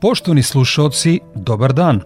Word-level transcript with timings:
Poštovani 0.00 0.42
slušalci, 0.42 1.20
dobar 1.34 1.72
dan. 1.72 2.00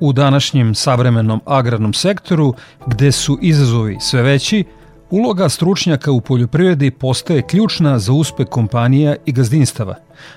U 0.00 0.12
današnjem 0.12 0.74
savremenom 0.74 1.40
agrarnom 1.46 1.94
sektoru, 1.94 2.54
gde 2.86 3.12
su 3.12 3.38
izazovi 3.42 3.96
sve 4.00 4.22
veći, 4.22 4.64
uloga 5.10 5.48
stručnjaka 5.48 6.12
u 6.12 6.20
poljoprivredi 6.20 6.90
postaje 6.90 7.42
ključna 7.42 7.98
za 7.98 8.12
uspeh 8.12 8.46
kompanija 8.46 9.16
i 9.26 9.32
gazdinstava. 9.32 9.94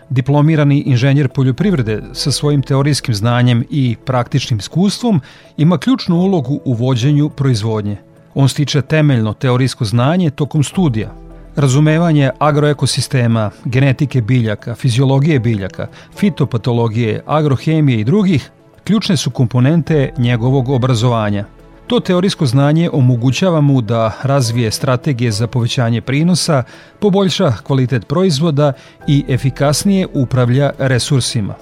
Diplomirani 0.10 0.80
inženjer 0.80 1.30
poljoprivrede 1.30 2.02
sa 2.14 2.32
svojim 2.32 2.62
teorijskim 2.62 3.16
znanjem 3.16 3.66
i 3.70 3.96
praktičnim 4.06 4.60
iskustvom 4.60 5.22
ima 5.58 5.78
ključnu 5.78 6.16
ulogu 6.16 6.60
u 6.66 6.74
vođenju 6.74 7.30
proizvodnje. 7.30 7.98
On 8.34 8.50
stiče 8.50 8.82
temeljno 8.82 9.34
teorijsko 9.34 9.86
znanje 9.86 10.30
tokom 10.30 10.64
studija, 10.64 11.25
Razumevanje 11.56 12.32
agroekosistema, 12.40 13.52
genetike 13.66 14.22
biljaka, 14.22 14.76
fiziologije 14.76 15.40
biljaka, 15.40 15.88
fitopatologije, 16.18 17.22
agrohemije 17.26 18.00
i 18.00 18.04
drugih 18.04 18.52
ključne 18.84 19.18
su 19.18 19.32
komponente 19.32 20.14
njegovog 20.18 20.70
obrazovanja. 20.70 21.46
To 21.88 22.00
teorijsko 22.00 22.46
znanje 22.46 22.90
omogućava 22.94 23.62
mu 23.62 23.82
da 23.82 24.12
razvije 24.24 24.72
strategije 24.72 25.32
za 25.32 25.48
povećanje 25.48 26.02
prinosa, 26.02 26.64
poboljša 27.00 27.54
kvalitet 27.64 28.08
proizvoda 28.08 28.74
i 29.08 29.24
efikasnije 29.28 30.08
upravlja 30.14 30.72
resursima. 30.78 31.54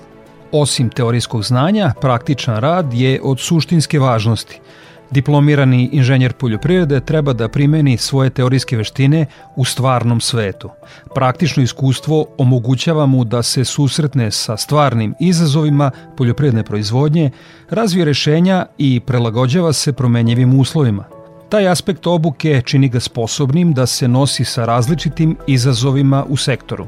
Osim 0.51 0.89
teorijskog 0.89 1.43
znanja, 1.43 1.93
praktičan 2.01 2.57
rad 2.57 2.93
je 2.93 3.19
od 3.23 3.39
suštinske 3.39 3.99
važnosti– 3.99 4.59
Diplomirani 5.13 5.89
inženjer 5.91 6.33
poljoprivrede 6.33 6.99
treba 6.99 7.33
da 7.33 7.47
primeni 7.47 7.97
svoje 7.97 8.29
teorijske 8.29 8.77
veštine 8.77 9.25
u 9.55 9.65
stvarnom 9.65 10.21
svetu. 10.21 10.69
Praktično 11.15 11.63
iskustvo 11.63 12.25
omogućava 12.37 13.05
mu 13.05 13.23
da 13.23 13.43
se 13.43 13.65
susretne 13.65 14.31
sa 14.31 14.57
stvarnim 14.57 15.13
izazovima 15.19 15.91
poljoprivredne 16.17 16.63
proizvodnje, 16.63 17.31
razvije 17.69 18.05
rešenja 18.05 18.65
i 18.77 18.99
prelagođava 18.99 19.73
se 19.73 19.93
promenjivim 19.93 20.59
uslovima. 20.59 21.05
Taj 21.49 21.67
aspekt 21.67 22.07
obuke 22.07 22.61
čini 22.65 22.89
ga 22.89 22.99
sposobnim 22.99 23.73
da 23.73 23.85
se 23.85 24.07
nosi 24.07 24.45
sa 24.45 24.65
različitim 24.65 25.37
izazovima 25.47 26.25
u 26.29 26.37
sektoru. 26.37 26.87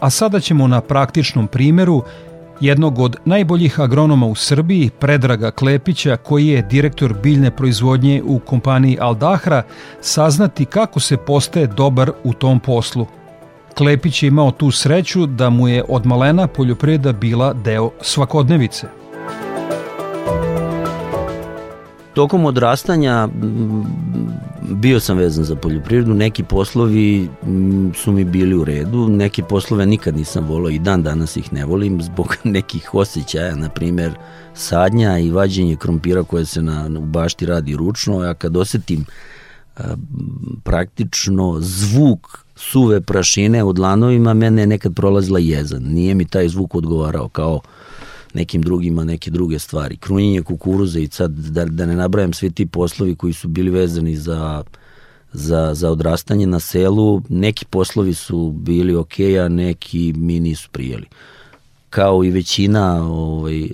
A 0.00 0.10
sada 0.10 0.40
ćemo 0.40 0.66
na 0.66 0.80
praktičnom 0.80 1.46
primeru 1.46 2.02
jednog 2.60 2.98
od 2.98 3.16
najboljih 3.24 3.80
agronoma 3.80 4.26
u 4.26 4.34
Srbiji, 4.34 4.90
Predraga 4.98 5.50
Klepića, 5.50 6.16
koji 6.16 6.46
je 6.46 6.62
direktor 6.62 7.14
biljne 7.22 7.50
proizvodnje 7.50 8.22
u 8.24 8.38
kompaniji 8.38 8.98
Aldahra, 9.00 9.62
saznati 10.00 10.64
kako 10.64 11.00
se 11.00 11.16
postaje 11.16 11.66
dobar 11.66 12.10
u 12.24 12.32
tom 12.32 12.60
poslu. 12.60 13.06
Klepić 13.76 14.22
je 14.22 14.26
imao 14.26 14.50
tu 14.50 14.70
sreću 14.70 15.26
da 15.26 15.50
mu 15.50 15.68
je 15.68 15.84
od 15.88 16.06
malena 16.06 16.46
poljoprivreda 16.46 17.12
bila 17.12 17.52
deo 17.52 17.90
svakodnevice– 18.00 18.86
Tokom 22.14 22.44
odrastanja 22.44 23.28
bio 24.62 25.00
sam 25.00 25.18
vezan 25.18 25.44
za 25.44 25.56
poljoprivredu, 25.56 26.14
neki 26.14 26.44
poslovi 26.44 27.28
su 27.94 28.12
mi 28.12 28.24
bili 28.24 28.54
u 28.54 28.64
redu, 28.64 29.08
neke 29.08 29.42
poslove 29.42 29.86
nikad 29.86 30.16
nisam 30.16 30.46
volao 30.46 30.70
i 30.70 30.78
dan 30.78 31.02
danas 31.02 31.36
ih 31.36 31.52
ne 31.52 31.64
volim 31.64 32.02
zbog 32.02 32.36
nekih 32.44 32.94
osjećaja, 32.94 33.56
na 33.56 33.68
primer 33.68 34.12
sadnja 34.54 35.18
i 35.18 35.30
vađenje 35.30 35.76
krompira 35.76 36.22
koje 36.22 36.46
se 36.46 36.62
na, 36.62 36.90
u 36.98 37.04
bašti 37.04 37.46
radi 37.46 37.76
ručno, 37.76 38.18
a 38.18 38.34
kad 38.34 38.56
osetim 38.56 39.04
praktično 40.62 41.56
zvuk 41.60 42.38
suve 42.56 43.00
prašine 43.00 43.64
od 43.64 43.78
lanovima, 43.78 44.34
mene 44.34 44.62
je 44.62 44.66
nekad 44.66 44.94
prolazila 44.94 45.38
jezan. 45.38 45.82
Nije 45.82 46.14
mi 46.14 46.24
taj 46.24 46.48
zvuk 46.48 46.74
odgovarao 46.74 47.28
kao 47.28 47.60
nekim 48.34 48.62
drugima 48.62 49.04
neke 49.04 49.30
druge 49.30 49.58
stvari. 49.58 49.96
Krunjenje 49.96 50.42
kukuruza 50.42 51.00
i 51.00 51.08
sad 51.08 51.32
da, 51.32 51.64
da 51.64 51.86
ne 51.86 51.96
nabrajam 51.96 52.32
svi 52.32 52.50
ti 52.50 52.66
poslovi 52.66 53.14
koji 53.14 53.32
su 53.32 53.48
bili 53.48 53.70
vezani 53.70 54.16
za, 54.16 54.62
za, 55.32 55.74
za 55.74 55.90
odrastanje 55.90 56.46
na 56.46 56.60
selu, 56.60 57.22
neki 57.28 57.64
poslovi 57.64 58.14
su 58.14 58.50
bili 58.50 58.94
ok, 58.94 59.20
a 59.44 59.48
neki 59.48 60.12
mi 60.16 60.40
nisu 60.40 60.68
prijeli 60.72 61.06
kao 61.92 62.24
i 62.24 62.30
većina 62.30 63.04
ovaj, 63.04 63.68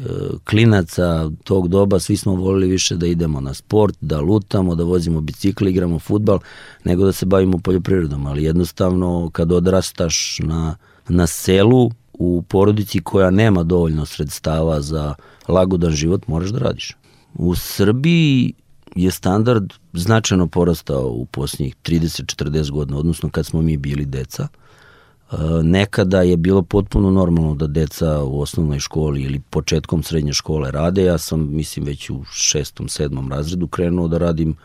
klinaca 0.51 1.31
tog 1.45 1.69
doba, 1.69 1.99
svi 1.99 2.17
smo 2.17 2.35
volili 2.35 2.67
više 2.67 2.97
da 2.97 3.07
idemo 3.07 3.41
na 3.41 3.55
sport, 3.55 3.97
da 4.01 4.21
lutamo, 4.21 4.75
da 4.75 4.85
vozimo 4.85 5.21
bicikli, 5.21 5.71
igramo 5.71 5.99
futbal, 5.99 6.39
nego 6.85 7.05
da 7.05 7.13
se 7.13 7.27
bavimo 7.27 7.59
poljoprivredom. 7.59 8.27
Ali 8.27 8.45
jednostavno, 8.45 9.31
kad 9.33 9.53
odrastaš 9.53 10.39
na, 10.43 10.77
na 11.09 11.27
selu, 11.27 11.91
u 12.19 12.43
porodici 12.43 13.01
koja 13.01 13.31
nema 13.31 13.63
dovoljno 13.63 14.07
sredstava 14.07 14.81
za 14.81 15.15
lagodan 15.49 15.93
život, 15.93 16.27
moraš 16.27 16.51
da 16.51 16.59
radiš. 16.59 16.97
U 17.35 17.55
Srbiji 17.55 18.53
je 18.95 19.11
standard 19.11 19.73
značajno 19.93 20.47
porastao 20.47 21.09
u 21.09 21.27
posljednjih 21.27 21.77
30-40 21.85 22.71
godina, 22.71 22.99
odnosno 22.99 23.31
kad 23.31 23.47
smo 23.47 23.63
mi 23.63 23.77
bili 23.77 24.07
deca. 24.07 24.49
E, 24.49 25.37
nekada 25.63 26.23
je 26.23 26.37
bilo 26.37 26.63
potpuno 26.63 27.11
normalno 27.11 27.55
da 27.55 27.67
deca 27.67 28.23
u 28.23 28.41
osnovnoj 28.41 28.79
školi 28.79 29.23
ili 29.23 29.41
početkom 29.41 30.03
srednje 30.03 30.33
škole 30.33 30.71
rade. 30.71 31.05
Ja 31.05 31.19
sam, 31.19 31.57
mislim, 31.57 31.85
već 31.85 32.11
u 32.11 32.25
šestom, 32.33 32.89
sedmom 32.89 33.33
razredu 33.33 33.67
krenuo 33.67 34.09
da 34.09 34.19
radim 34.19 34.57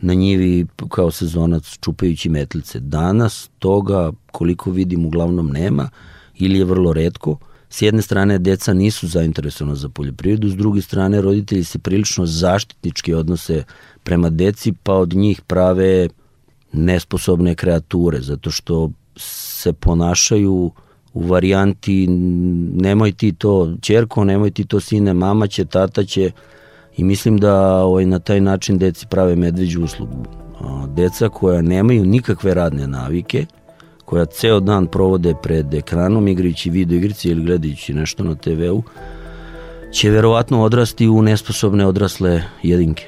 na 0.00 0.14
njivi 0.14 0.66
kao 0.88 1.10
sezonac 1.10 1.78
čupajući 1.80 2.28
metlice. 2.28 2.80
Danas 2.80 3.50
toga, 3.58 4.12
koliko 4.32 4.70
vidim, 4.70 5.06
uglavnom 5.06 5.50
nema 5.50 5.88
ili 6.38 6.58
je 6.58 6.64
vrlo 6.64 6.92
redko. 6.92 7.36
S 7.70 7.82
jedne 7.82 8.02
strane, 8.02 8.38
deca 8.38 8.74
nisu 8.74 9.08
zainteresovana 9.08 9.74
za 9.74 9.88
poljoprivredu, 9.88 10.48
s 10.48 10.56
druge 10.56 10.82
strane, 10.82 11.20
roditelji 11.20 11.64
se 11.64 11.78
prilično 11.78 12.26
zaštitnički 12.26 13.14
odnose 13.14 13.64
prema 14.02 14.30
deci, 14.30 14.72
pa 14.82 14.94
od 14.94 15.14
njih 15.14 15.40
prave 15.40 16.08
nesposobne 16.72 17.54
kreature, 17.54 18.20
zato 18.20 18.50
što 18.50 18.90
se 19.16 19.72
ponašaju 19.72 20.70
u 21.14 21.22
varijanti 21.22 22.06
nemoj 22.76 23.12
ti 23.12 23.32
to 23.32 23.76
čerko, 23.80 24.24
nemoj 24.24 24.50
ti 24.50 24.64
to 24.64 24.80
sine, 24.80 25.14
mama 25.14 25.46
će, 25.46 25.64
tata 25.64 26.04
će 26.04 26.30
i 26.96 27.04
mislim 27.04 27.38
da 27.38 27.82
ovaj, 27.82 28.06
na 28.06 28.18
taj 28.18 28.40
način 28.40 28.78
deci 28.78 29.06
prave 29.10 29.36
medveđu 29.36 29.84
uslugu. 29.84 30.24
Deca 30.94 31.28
koja 31.28 31.62
nemaju 31.62 32.06
nikakve 32.06 32.54
radne 32.54 32.86
navike, 32.86 33.46
koja 34.08 34.24
ceo 34.24 34.60
dan 34.60 34.86
provode 34.86 35.34
pred 35.42 35.74
ekranom 35.74 36.28
igrajući 36.28 36.70
video 36.70 36.96
igrice 36.96 37.28
ili 37.28 37.44
gledajući 37.44 37.94
nešto 37.94 38.24
na 38.24 38.34
TV-u, 38.34 38.82
će 39.92 40.10
verovatno 40.10 40.62
odrasti 40.62 41.08
u 41.08 41.22
nesposobne 41.22 41.86
odrasle 41.86 42.42
jedinke. 42.62 43.06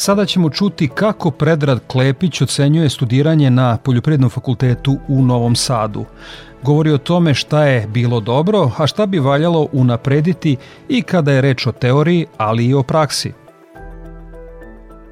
Sada 0.00 0.26
ćemo 0.26 0.50
čuti 0.50 0.88
kako 0.88 1.30
Predrad 1.30 1.80
Klepić 1.86 2.40
ocenjuje 2.40 2.90
studiranje 2.90 3.50
na 3.50 3.76
Poljoprivrednom 3.76 4.30
fakultetu 4.30 4.98
u 5.08 5.22
Novom 5.22 5.56
Sadu. 5.56 6.04
Govori 6.62 6.92
o 6.92 6.98
tome 6.98 7.34
šta 7.34 7.64
je 7.64 7.86
bilo 7.86 8.20
dobro, 8.20 8.70
a 8.78 8.86
šta 8.86 9.06
bi 9.06 9.18
valjalo 9.18 9.68
unaprediti 9.72 10.56
i 10.88 11.02
kada 11.02 11.32
je 11.32 11.40
reč 11.40 11.66
o 11.66 11.72
teoriji, 11.72 12.26
ali 12.36 12.66
i 12.66 12.74
o 12.74 12.82
praksi. 12.82 13.32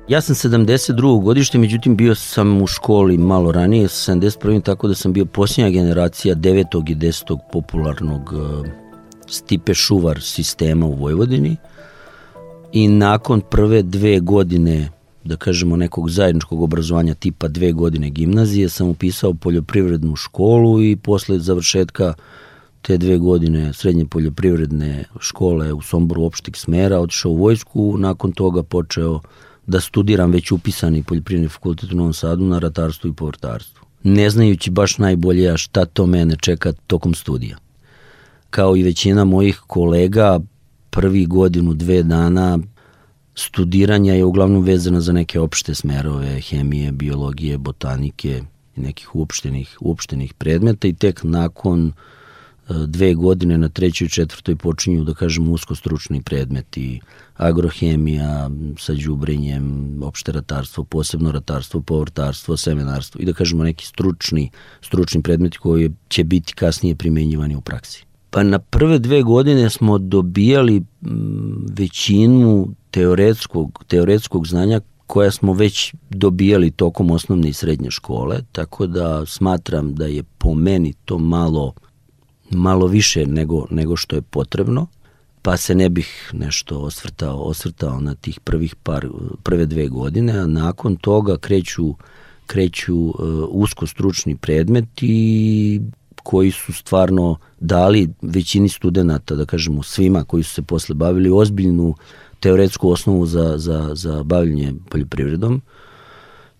Ja 0.09 0.21
sam 0.21 0.35
72. 0.35 1.23
godište, 1.23 1.59
međutim 1.59 1.97
bio 1.97 2.15
sam 2.15 2.63
u 2.63 2.67
školi 2.67 3.19
malo 3.19 3.53
ranije, 3.53 3.89
sa 3.89 4.13
71. 4.13 4.63
tako 4.63 4.89
da 4.89 4.95
sam 4.95 5.13
bio 5.13 5.25
posljednja 5.25 5.71
generacija 5.71 6.35
9. 6.35 6.91
i 6.91 6.97
10. 6.97 7.39
popularnog 7.53 8.33
uh, 8.33 8.67
Stipe 9.27 9.75
Šuvar 9.75 10.21
sistema 10.21 10.87
u 10.87 10.95
Vojvodini 10.95 11.57
i 12.73 12.89
nakon 12.89 13.41
prve 13.41 13.83
dve 13.83 14.21
godine 14.21 14.91
da 15.25 15.37
kažemo 15.37 15.77
nekog 15.77 16.11
zajedničkog 16.11 16.63
obrazovanja 16.63 17.15
tipa 17.15 17.49
dve 17.49 17.73
godine 17.73 18.11
gimnazije 18.11 18.69
sam 18.69 18.89
upisao 18.89 19.35
poljoprivrednu 19.35 20.17
školu 20.17 20.83
i 20.83 20.97
posle 20.97 21.39
završetka 21.39 22.15
te 22.83 22.99
dve 22.99 23.19
godine 23.19 23.73
srednje 23.73 24.07
poljoprivredne 24.07 25.05
škole 25.21 25.73
u 25.73 25.83
Somboru 25.83 26.23
opštih 26.25 26.57
smera 26.57 27.01
otišao 27.01 27.33
u 27.33 27.37
vojsku, 27.37 27.95
nakon 27.99 28.33
toga 28.33 28.63
počeo 28.63 29.21
da 29.67 29.81
studiram 29.81 30.31
već 30.31 30.53
upisani 30.53 31.03
poljoprivredni 31.03 31.49
fakultet 31.49 31.93
u 31.93 31.97
Novom 31.97 32.13
Sadu 32.13 32.45
na 32.45 32.59
ratarstvu 32.59 33.11
i 33.11 33.15
povrtarstvu. 33.15 33.85
Ne 34.03 34.31
znajući 34.31 34.71
baš 34.71 34.99
najbolje 34.99 35.57
šta 35.57 35.85
to 35.85 36.07
mene 36.07 36.37
čeka 36.37 36.73
tokom 36.87 37.15
studija. 37.15 37.57
Kao 38.51 38.77
i 38.77 38.83
većina 38.83 39.25
mojih 39.25 39.61
kolega, 39.67 40.41
prvi 40.91 41.27
godinu, 41.27 41.75
dve 41.75 42.03
dana 42.03 42.59
studiranja 43.35 44.15
je 44.15 44.25
uglavnom 44.25 44.63
vezana 44.63 45.01
za 45.01 45.13
neke 45.13 45.41
opšte 45.41 45.75
smerove, 45.75 46.41
hemije, 46.41 46.93
biologije, 46.93 47.59
botanike 47.59 48.43
nekih 48.77 49.15
uopštenih, 49.15 49.77
uopštenih 49.81 50.35
predmeta 50.35 50.89
i 50.89 50.93
tek 50.93 51.21
nakon 51.23 51.87
e, 51.89 51.93
dve 52.87 53.15
godine 53.15 53.59
na 53.59 53.69
trećoj 53.69 54.07
i 54.07 54.11
četvrtoj 54.11 54.57
počinju 54.57 55.05
da 55.05 55.15
kažem 55.15 55.49
usko 55.49 55.75
stručni 55.75 56.23
predmeti 56.23 57.01
agrohemija 57.37 58.51
sa 58.79 58.95
đubrenjem, 58.95 59.99
opšte 60.03 60.33
ratarstvo, 60.33 60.85
posebno 60.85 61.33
ratarstvo, 61.33 61.81
povrtarstvo, 61.81 62.57
semenarstvo 62.57 63.21
i 63.21 63.25
da 63.25 63.33
kažemo 63.33 63.65
neki 63.65 63.87
stručni, 63.87 64.51
stručni 64.81 65.23
predmeti 65.23 65.59
koji 65.59 65.91
će 66.09 66.25
biti 66.25 66.55
kasnije 66.55 66.95
primenjivani 66.95 67.57
u 67.57 67.61
praksi. 67.61 68.08
Pa 68.31 68.43
na 68.43 68.59
prve 68.59 68.99
dve 68.99 69.23
godine 69.23 69.71
smo 69.71 69.99
dobijali 69.99 70.83
većinu 71.79 72.69
teoretskog, 72.91 73.85
teoretskog 73.87 74.47
znanja 74.47 74.81
koja 75.07 75.31
smo 75.31 75.53
već 75.53 75.95
dobijali 76.11 76.71
tokom 76.71 77.11
osnovne 77.11 77.49
i 77.49 77.53
srednje 77.53 77.91
škole, 77.91 78.41
tako 78.53 78.87
da 78.87 79.27
smatram 79.27 79.95
da 79.95 80.07
je 80.07 80.23
po 80.23 80.55
meni 80.55 80.93
to 81.05 81.19
malo, 81.19 81.73
malo 82.51 82.87
više 82.87 83.27
nego, 83.27 83.67
nego 83.71 83.97
što 83.97 84.17
je 84.17 84.23
potrebno, 84.23 84.87
pa 85.43 85.57
se 85.57 85.75
ne 85.75 85.89
bih 85.89 86.31
nešto 86.33 86.79
osvrtao, 86.79 87.37
osvrtao 87.37 88.01
na 88.01 88.15
tih 88.15 88.41
prvih 88.41 88.75
par, 88.75 89.09
prve 89.43 89.67
dve 89.67 89.89
godine, 89.89 90.39
a 90.39 90.47
nakon 90.47 90.97
toga 90.97 91.37
kreću, 91.37 91.95
kreću 92.47 92.97
uh, 92.97 93.15
usko 93.49 93.87
stručni 93.87 94.37
predmeti 94.37 95.81
koji 96.29 96.51
su 96.51 96.73
stvarno 96.73 97.37
dali 97.61 98.09
većini 98.23 98.69
studenta, 98.69 99.35
da 99.35 99.45
kažemo 99.45 99.83
svima 99.83 100.25
koji 100.25 100.43
su 100.43 100.55
se 100.55 100.63
posle 100.63 100.95
bavili 100.95 101.31
ozbiljnu 101.31 101.95
teoretsku 102.41 102.91
osnovu 102.91 103.27
za, 103.27 103.55
za, 103.57 103.91
za 103.95 104.23
bavljanje 104.23 104.75
poljoprivredom. 104.91 105.63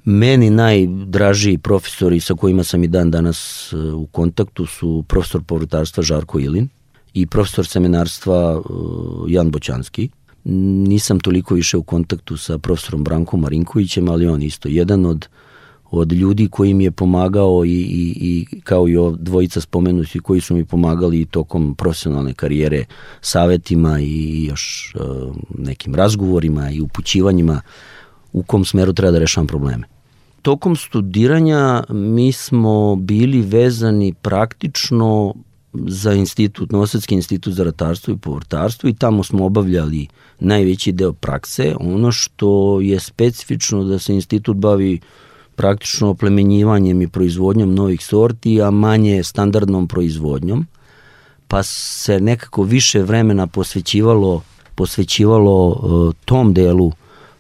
Meni 0.05 0.51
najdražiji 0.51 1.59
profesori 1.59 2.21
sa 2.21 2.35
kojima 2.35 2.65
sam 2.65 2.85
i 2.85 2.89
dan 2.89 3.11
danas 3.11 3.71
e, 3.73 3.77
u 3.77 4.07
kontaktu 4.07 4.67
su 4.67 5.05
profesor 5.09 5.43
povrtarstva 5.43 6.03
Žarko 6.03 6.41
Ilin 6.41 6.69
i 7.15 7.27
profesor 7.27 7.67
seminarstva 7.67 8.57
e, 8.57 8.63
Jan 9.29 9.51
Boćanski. 9.51 10.09
Nisam 10.89 11.21
toliko 11.21 11.55
više 11.55 11.77
u 11.77 11.83
kontaktu 11.83 12.37
sa 12.37 12.59
profesorom 12.59 13.05
Brankom 13.05 13.41
Marinkovićem, 13.41 14.09
ali 14.09 14.29
on 14.29 14.43
isto 14.43 14.69
jedan 14.69 15.07
od 15.07 15.29
od 15.91 16.13
ljudi 16.13 16.49
koji 16.49 16.75
mi 16.75 16.85
je 16.85 16.91
pomagao 16.91 17.65
i, 17.65 17.71
i, 17.71 18.17
i 18.21 18.61
kao 18.61 18.89
i 18.89 18.97
o 18.97 19.11
dvojica 19.11 19.61
spomenuti 19.61 20.21
koji 20.21 20.41
su 20.41 20.55
mi 20.55 20.65
pomagali 20.65 21.25
tokom 21.25 21.75
profesionalne 21.75 22.35
karijere 22.35 22.85
savetima 23.21 24.01
i 24.01 24.45
još 24.45 24.95
uh, 24.95 25.37
nekim 25.59 25.95
razgovorima 25.95 26.71
i 26.71 26.81
upućivanjima 26.81 27.61
u 28.33 28.43
kom 28.43 28.65
smeru 28.65 28.93
treba 28.93 29.13
da 29.13 29.19
rešavam 29.19 29.47
probleme. 29.47 29.87
Tokom 30.43 30.77
studiranja 30.77 31.85
mi 31.89 32.33
smo 32.33 32.97
bili 32.97 33.43
vezani 33.43 34.15
praktično 34.23 35.35
za 35.73 36.13
institut, 36.13 36.73
Novosadski 36.73 37.15
institut 37.15 37.55
za 37.55 37.65
ratarstvo 37.65 38.15
i 38.15 38.17
povrtarstvo 38.17 38.89
i 38.89 38.95
tamo 38.95 39.25
smo 39.25 39.47
obavljali 39.47 40.07
najveći 40.41 40.93
deo 40.93 41.13
prakse. 41.13 41.75
Ono 41.81 42.13
što 42.13 42.81
je 42.81 43.01
specifično 43.01 43.85
da 43.85 43.99
se 43.99 44.15
institut 44.15 44.57
bavi 44.57 44.95
uh, 44.95 45.28
praktično 45.59 46.09
oplemenjivanjem 46.09 47.03
i 47.03 47.09
proizvodnjom 47.09 47.75
novih 47.75 48.05
sorti, 48.05 48.63
a 48.63 48.71
manje 48.71 49.23
standardnom 49.23 49.89
proizvodnjom, 49.89 50.67
pa 51.49 51.63
se 51.63 52.21
nekako 52.21 52.63
više 52.63 53.03
vremena 53.03 53.47
posvećivalo 53.47 54.43
posvećivalo 54.75 55.69
uh, 55.69 56.15
tom 56.25 56.55
delu 56.55 56.93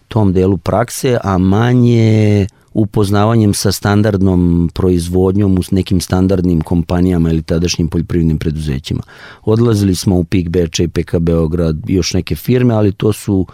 tom 0.08 0.32
delu 0.32 0.56
prakse, 0.56 1.18
a 1.24 1.38
manje 1.38 2.46
upoznavanjem 2.74 3.54
sa 3.54 3.72
standardnom 3.72 4.70
proizvodnjom 4.74 5.58
u 5.58 5.62
nekim 5.70 6.00
standardnim 6.00 6.60
kompanijama 6.60 7.30
ili 7.30 7.42
tadašnjim 7.42 7.88
poljoprivrednim 7.88 8.38
preduzećima. 8.38 9.02
Odlazili 9.44 9.94
smo 9.94 10.16
u 10.16 10.24
PIK 10.24 10.48
Beča 10.48 10.82
i 10.82 10.88
PK 10.88 11.18
Beograd 11.18 11.76
još 11.86 12.14
neke 12.14 12.36
firme, 12.36 12.74
ali 12.74 12.92
to 12.92 13.12
su 13.12 13.46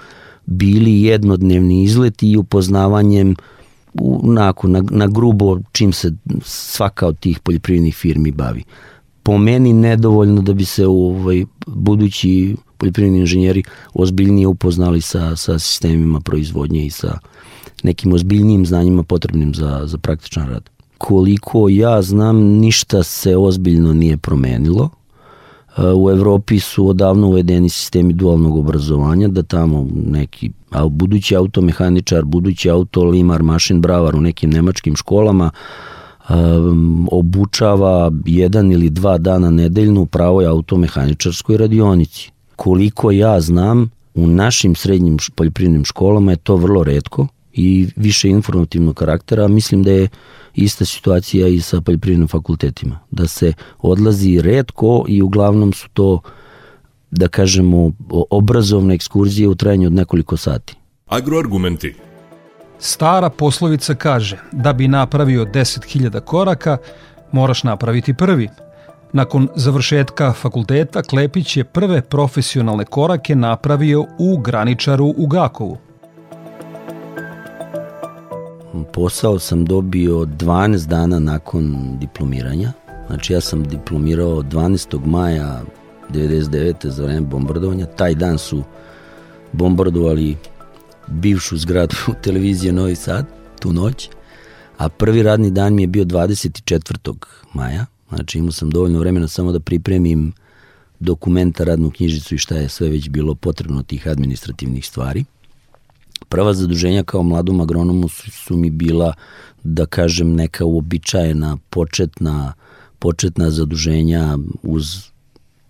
bili 0.47 1.03
jednodnevni 1.03 1.83
izleti 1.83 2.31
i 2.31 2.37
upoznavanjem 2.37 3.31
uh, 3.31 3.37
onako, 4.01 4.69
na, 4.69 4.83
na 4.91 5.07
grubo 5.07 5.59
čim 5.73 5.93
se 5.93 6.13
svaka 6.43 7.07
od 7.07 7.19
tih 7.19 7.41
poljoprivrednih 7.41 7.95
firmi 7.95 8.33
bavi. 8.33 8.65
Po 9.23 9.39
meni 9.39 9.73
nedovoljno 9.73 10.43
da 10.43 10.55
bi 10.55 10.65
se 10.65 10.87
ovaj, 10.87 11.45
budući 11.67 12.57
poljoprivredni 12.79 13.19
inženjeri 13.19 13.63
ozbiljnije 13.95 14.47
upoznali 14.47 15.01
sa, 15.01 15.37
sa 15.37 15.59
sistemima 15.59 16.21
proizvodnje 16.21 16.87
i 16.87 16.91
sa 16.91 17.19
nekim 17.83 18.13
ozbiljnijim 18.13 18.67
znanjima 18.67 19.03
potrebnim 19.03 19.55
za, 19.55 19.83
za 19.85 19.99
praktičan 19.99 20.49
rad. 20.49 20.71
Koliko 20.99 21.69
ja 21.69 22.03
znam, 22.03 22.37
ništa 22.37 23.03
se 23.03 23.37
ozbiljno 23.37 23.93
nije 23.93 24.17
promenilo 24.17 24.91
U 25.97 26.11
Evropi 26.11 26.61
su 26.61 26.89
odavno 26.89 27.29
uvedeni 27.29 27.69
sistemi 27.69 28.13
dualnog 28.13 28.57
obrazovanja, 28.57 29.29
da 29.29 29.43
tamo 29.43 29.89
neki 30.07 30.51
a 30.71 30.89
budući 30.89 31.37
automehaničar, 31.37 32.25
budući 32.25 32.71
auto 32.71 33.05
limar, 33.05 33.43
mašin 33.43 33.81
bravar 33.81 34.17
u 34.17 34.21
nekim 34.21 34.51
nemačkim 34.51 34.97
školama 34.97 35.51
um, 36.29 37.09
obučava 37.13 38.13
jedan 38.27 38.73
ili 38.73 38.91
dva 38.91 39.19
dana 39.19 39.51
nedeljno 39.51 40.01
u 40.01 40.07
pravoj 40.07 40.47
automehaničarskoj 40.47 41.57
radionici. 41.57 42.31
Koliko 42.57 43.11
ja 43.11 43.41
znam, 43.41 43.91
u 44.15 44.27
našim 44.27 44.75
srednjim 44.75 45.17
poljoprivrednim 45.35 45.85
školama 45.85 46.31
je 46.31 46.37
to 46.37 46.57
vrlo 46.57 46.85
redko 46.85 47.27
i 47.53 47.89
više 47.97 48.29
informativnog 48.29 48.95
karaktera. 48.95 49.49
Mislim 49.49 49.83
da 49.83 49.91
je 49.91 50.09
ista 50.55 50.85
situacija 50.85 51.49
i 51.49 51.61
sa 51.61 51.81
poljoprivrednim 51.81 52.29
fakultetima. 52.29 52.99
Da 53.11 53.27
se 53.27 53.53
odlazi 53.79 54.41
redko 54.41 55.05
i 55.09 55.23
uglavnom 55.23 55.73
su 55.73 55.89
to 55.93 56.21
da 57.11 57.29
kažemo 57.29 57.93
obrazovne 58.31 58.95
ekskurzije 58.95 59.49
u 59.49 59.55
trajanju 59.55 59.87
od 59.87 59.93
nekoliko 59.93 60.37
sati. 60.37 60.77
Agroargumenti 61.07 61.95
Stara 62.79 63.31
poslovica 63.31 63.95
kaže 63.95 64.39
da 64.53 64.73
bi 64.73 64.89
napravio 64.89 65.45
10.000 65.45 66.21
koraka, 66.21 66.77
moraš 67.33 67.63
napraviti 67.65 68.15
prvi. 68.15 68.49
Nakon 69.13 69.49
završetka 69.57 70.33
fakulteta 70.33 71.03
Klepić 71.03 71.57
je 71.57 71.65
prve 71.65 72.03
profesionalne 72.03 72.85
korake 72.85 73.37
napravio 73.37 74.05
u 74.19 74.39
graničaru 74.39 75.15
u 75.17 75.27
Gakovu. 75.27 75.79
Posao 78.83 79.39
sam 79.39 79.65
dobio 79.65 80.15
12 80.15 80.87
dana 80.87 81.19
nakon 81.19 81.97
diplomiranja. 82.01 82.73
Znači 83.07 83.33
ja 83.33 83.41
sam 83.41 83.65
diplomirao 83.65 84.43
12. 84.43 85.07
maja 85.07 85.63
99. 86.11 86.89
za 86.89 87.05
vreme 87.05 87.21
bombardovanja. 87.21 87.87
Taj 87.87 88.15
dan 88.15 88.39
su 88.39 88.63
bombardovali 89.53 90.37
bivšu 91.07 91.57
zgradu 91.57 91.97
televizije 92.25 92.73
Novi 92.73 92.95
Sad, 92.95 93.27
tu 93.61 93.73
noć. 93.73 94.09
A 94.79 94.89
prvi 94.89 95.23
radni 95.23 95.51
dan 95.51 95.75
mi 95.75 95.83
je 95.83 95.87
bio 95.87 96.05
24. 96.05 97.15
maja. 97.53 97.87
Znači 98.09 98.39
imao 98.39 98.53
sam 98.53 98.71
dovoljno 98.71 98.99
vremena 98.99 99.29
samo 99.29 99.53
da 99.53 99.61
pripremim 99.61 100.33
dokumenta, 101.01 101.65
radnu 101.65 101.91
knjižicu 101.91 102.35
i 102.35 102.39
šta 102.39 102.55
je 102.55 102.69
sve 102.69 102.89
već 102.89 103.09
bilo 103.09 103.35
potrebno 103.35 103.83
tih 103.83 104.09
administrativnih 104.09 104.87
stvari. 104.87 105.25
Prva 106.29 106.55
zaduženja 106.55 107.03
kao 107.03 107.23
mladom 107.23 107.61
agronomu 107.61 108.09
su, 108.09 108.31
su 108.31 108.57
mi 108.57 108.71
bila, 108.71 109.15
da 109.65 109.87
kažem, 109.87 110.35
neka 110.35 110.65
uobičajena 110.65 111.59
početna, 111.71 112.53
početna 112.99 113.51
zaduženja 113.51 114.39
uz, 114.63 114.85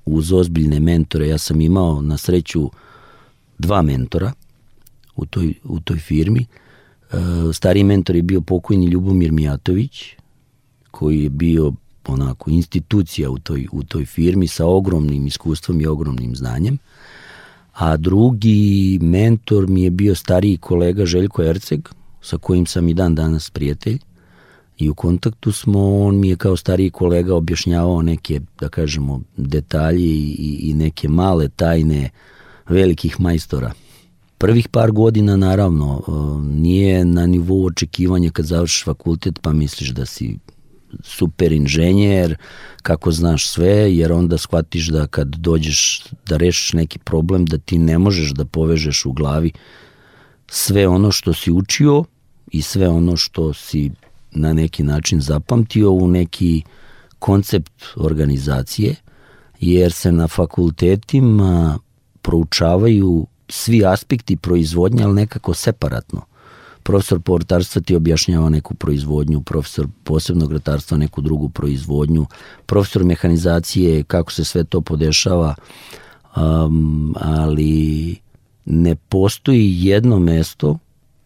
uz 0.05 0.33
ozbiljne 0.33 0.81
mentore. 0.81 1.29
Ja 1.29 1.39
sam 1.39 1.61
imao 1.61 2.03
na 2.03 2.17
sreću 2.17 2.71
dva 3.59 3.83
mentora 3.83 4.33
u 5.17 5.27
toj, 5.27 5.55
u 5.65 5.81
toj 5.81 5.99
firmi. 5.99 6.47
Stari 7.53 7.85
mentor 7.85 8.17
je 8.17 8.23
bio 8.23 8.41
pokojni 8.41 8.87
Ljubomir 8.87 9.33
Mijatović, 9.33 10.05
koji 10.91 11.23
je 11.23 11.31
bio 11.31 11.73
onako 12.07 12.51
institucija 12.51 13.31
u 13.31 13.39
toj, 13.39 13.67
u 13.73 13.83
toj 13.83 14.05
firmi 14.05 14.49
sa 14.49 14.67
ogromnim 14.67 15.27
iskustvom 15.27 15.81
i 15.81 15.87
ogromnim 15.87 16.37
znanjem. 16.37 16.79
A 17.75 17.97
drugi 17.97 18.99
mentor 19.03 19.69
mi 19.69 19.83
je 19.83 19.91
bio 19.91 20.15
stariji 20.15 20.57
kolega 20.57 21.07
Željko 21.07 21.43
Erceg, 21.43 21.89
sa 22.23 22.39
kojim 22.39 22.67
sam 22.67 22.89
i 22.89 22.95
dan 22.95 23.15
danas 23.15 23.51
prijatelj. 23.51 23.99
I 24.79 24.91
u 24.91 24.95
kontaktu 24.95 25.53
smo, 25.53 26.07
on 26.07 26.21
mi 26.21 26.29
je 26.29 26.37
kao 26.37 26.57
stariji 26.57 26.91
kolega 26.91 27.35
objašnjavao 27.35 28.03
neke, 28.03 28.41
da 28.61 28.69
kažemo, 28.69 29.21
detalje 29.37 30.07
i, 30.07 30.59
i 30.63 30.75
neke 30.75 31.09
male 31.09 31.49
tajne 31.49 32.11
velikih 32.69 33.21
majstora. 33.21 33.73
Prvih 34.39 34.69
par 34.69 34.93
godina, 34.93 35.37
naravno, 35.37 36.03
nije 36.43 37.05
na 37.05 37.27
nivou 37.27 37.67
očekivanja 37.67 38.31
kad 38.31 38.47
završiš 38.47 38.85
fakultet 38.85 39.39
pa 39.43 39.53
misliš 39.53 39.91
da 39.91 40.07
si 40.07 40.39
super 41.03 41.53
inženjer, 41.53 42.37
kako 42.83 43.11
znaš 43.11 43.49
sve, 43.49 43.97
jer 43.97 44.13
onda 44.13 44.39
shvatiš 44.39 44.89
da 44.89 45.07
kad 45.07 45.29
dođeš 45.29 46.05
da 46.27 46.37
rešiš 46.37 46.73
neki 46.73 46.99
problem, 46.99 47.47
da 47.47 47.59
ti 47.59 47.79
ne 47.79 47.99
možeš 47.99 48.31
da 48.31 48.45
povežeš 48.45 49.05
u 49.05 49.13
glavi 49.13 49.53
sve 50.49 50.89
ono 50.89 51.13
što 51.13 51.33
si 51.33 51.53
učio 51.53 52.05
i 52.51 52.63
sve 52.63 52.89
ono 52.89 53.17
što 53.17 53.53
si 53.53 53.91
na 54.31 54.53
neki 54.53 54.83
način 54.83 55.21
zapamtio 55.21 55.91
u 55.91 56.09
neki 56.09 56.63
koncept 57.19 57.85
organizacije, 57.97 58.95
jer 59.61 59.93
se 59.93 60.13
na 60.13 60.29
fakultetima 60.29 61.79
proučavaju 62.23 63.27
svi 63.49 63.87
aspekti 63.87 64.37
proizvodnje, 64.37 65.05
ali 65.05 65.15
nekako 65.15 65.55
separatno 65.55 66.25
profesor 66.85 67.21
povrtarstva 67.21 67.83
ti 67.83 67.97
objašnjava 67.97 68.49
neku 68.49 68.75
proizvodnju, 68.75 69.41
profesor 69.41 69.89
posebnog 70.05 70.53
ratarstva 70.53 70.99
neku 70.99 71.21
drugu 71.21 71.49
proizvodnju, 71.49 72.27
profesor 72.67 73.05
mehanizacije, 73.05 74.03
kako 74.03 74.33
se 74.33 74.45
sve 74.45 74.65
to 74.65 74.81
podešava, 74.81 75.55
um, 76.37 77.15
ali 77.21 78.17
ne 78.65 78.97
postoji 78.97 79.87
jedno 79.87 80.19
mesto, 80.19 80.79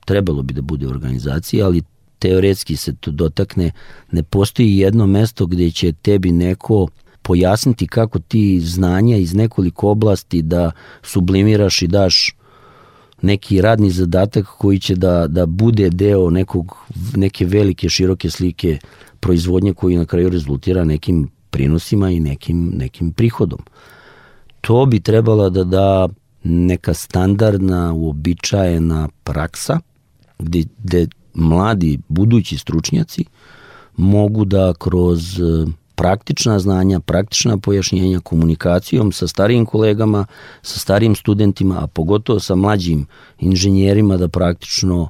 trebalo 0.04 0.42
bi 0.42 0.54
da 0.54 0.62
bude 0.62 0.88
organizacija, 0.88 1.66
ali 1.66 1.82
teoretski 2.18 2.76
se 2.76 2.94
to 2.96 3.10
dotakne, 3.10 3.70
ne 4.12 4.22
postoji 4.22 4.76
jedno 4.76 5.06
mesto 5.06 5.46
gde 5.46 5.70
će 5.70 5.92
tebi 5.92 6.32
neko 6.32 6.88
pojasniti 7.22 7.86
kako 7.86 8.18
ti 8.18 8.60
znanja 8.60 9.16
iz 9.16 9.34
nekoliko 9.34 9.90
oblasti 9.90 10.42
da 10.42 10.70
sublimiraš 11.02 11.82
i 11.82 11.86
daš 11.86 12.37
neki 13.22 13.60
radni 13.60 13.90
zadatak 13.90 14.46
koji 14.46 14.78
će 14.78 14.94
da, 14.94 15.26
da 15.26 15.46
bude 15.46 15.90
deo 15.90 16.30
nekog, 16.30 16.76
neke 17.16 17.46
velike, 17.46 17.88
široke 17.88 18.30
slike 18.30 18.78
proizvodnje 19.20 19.74
koji 19.74 19.96
na 19.96 20.04
kraju 20.04 20.28
rezultira 20.28 20.84
nekim 20.84 21.30
prinosima 21.50 22.10
i 22.10 22.20
nekim, 22.20 22.72
nekim 22.76 23.12
prihodom. 23.12 23.58
To 24.60 24.86
bi 24.86 25.00
trebala 25.00 25.48
da 25.50 25.64
da 25.64 26.08
neka 26.44 26.94
standardna, 26.94 27.92
uobičajena 27.92 29.08
praksa 29.24 29.80
gde, 30.38 30.64
gde 30.82 31.06
mladi 31.34 31.98
budući 32.08 32.58
stručnjaci 32.58 33.24
mogu 33.96 34.44
da 34.44 34.74
kroz 34.78 35.40
praktična 35.98 36.58
znanja, 36.58 37.00
praktična 37.00 37.58
pojašnjenja 37.58 38.20
komunikacijom 38.20 39.12
sa 39.12 39.26
starijim 39.28 39.66
kolegama, 39.66 40.26
sa 40.62 40.78
starijim 40.78 41.14
studentima, 41.14 41.82
a 41.82 41.86
pogotovo 41.86 42.40
sa 42.40 42.54
mlađim 42.54 43.06
inženjerima 43.38 44.16
da 44.16 44.28
praktično 44.28 45.08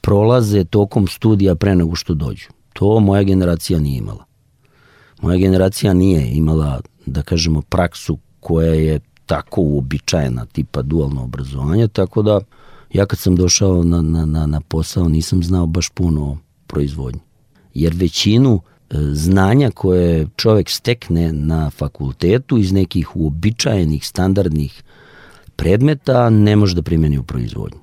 prolaze 0.00 0.64
tokom 0.64 1.06
studija 1.06 1.54
pre 1.54 1.74
nego 1.74 1.96
što 1.96 2.14
dođu. 2.14 2.46
To 2.72 3.00
moja 3.00 3.22
generacija 3.22 3.80
nije 3.80 3.98
imala. 3.98 4.24
Moja 5.22 5.38
generacija 5.38 5.92
nije 5.92 6.30
imala, 6.30 6.80
da 7.06 7.22
kažemo, 7.22 7.62
praksu 7.62 8.18
koja 8.40 8.74
je 8.74 9.00
tako 9.26 9.60
uobičajena, 9.60 10.46
tipa 10.46 10.82
dualno 10.82 11.24
obrazovanje, 11.24 11.88
tako 11.88 12.22
da 12.22 12.40
ja 12.92 13.06
kad 13.06 13.18
sam 13.18 13.36
došao 13.36 13.84
na, 13.84 14.02
na, 14.02 14.26
na, 14.26 14.46
na 14.46 14.60
posao 14.60 15.08
nisam 15.08 15.42
znao 15.42 15.66
baš 15.66 15.88
puno 15.88 16.24
o 16.24 16.36
proizvodnji. 16.66 17.20
Jer 17.74 17.94
većinu 17.96 18.60
znanja 18.92 19.70
koje 19.70 20.26
čovek 20.36 20.70
stekne 20.70 21.32
na 21.32 21.70
fakultetu 21.70 22.58
iz 22.58 22.72
nekih 22.72 23.16
uobičajenih, 23.16 24.06
standardnih 24.06 24.82
predmeta 25.56 26.30
ne 26.30 26.56
može 26.56 26.74
da 26.74 26.82
primeni 26.82 27.18
u 27.18 27.22
proizvodnju. 27.22 27.78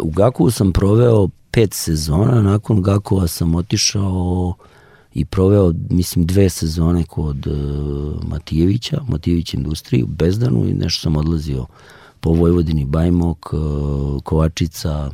U 0.00 0.10
Gakovu 0.10 0.50
sam 0.50 0.72
proveo 0.72 1.28
pet 1.50 1.74
sezona, 1.74 2.42
nakon 2.42 2.82
Gakova 2.82 3.26
sam 3.26 3.54
otišao 3.54 4.54
i 5.14 5.24
proveo, 5.24 5.72
mislim, 5.90 6.26
dve 6.26 6.48
sezone 6.48 7.04
kod 7.04 7.46
uh, 7.46 8.24
Matijevića, 8.28 9.00
Matijević 9.08 9.54
industriji 9.54 10.02
u 10.02 10.06
Bezdanu 10.06 10.68
i 10.68 10.72
nešto 10.72 11.02
sam 11.02 11.16
odlazio 11.16 11.66
po 12.20 12.30
Vojvodini, 12.30 12.84
Bajmok, 12.84 13.52
uh, 13.52 14.22
Kovačica, 14.22 15.10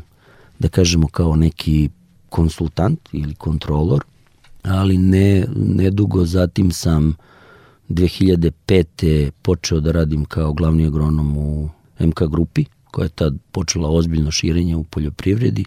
da 0.59 0.69
kažemo 0.69 1.09
kao 1.09 1.37
neki 1.37 1.89
konsultant 2.29 3.01
ili 3.13 3.35
kontrolor 3.35 4.05
ali 4.65 4.99
ne, 4.99 5.47
nedugo 5.57 6.25
zatim 6.25 6.71
sam 6.71 7.15
2005. 7.89 9.31
počeo 9.43 9.81
da 9.81 9.93
radim 9.93 10.25
kao 10.25 10.53
glavni 10.53 10.87
agronom 10.87 11.37
u 11.37 11.69
MK 12.01 12.23
grupi, 12.31 12.65
koja 12.91 13.05
je 13.05 13.09
tad 13.09 13.35
počela 13.53 13.91
ozbiljno 13.91 14.31
širenje 14.31 14.77
u 14.77 14.85
poljoprivredi 14.85 15.65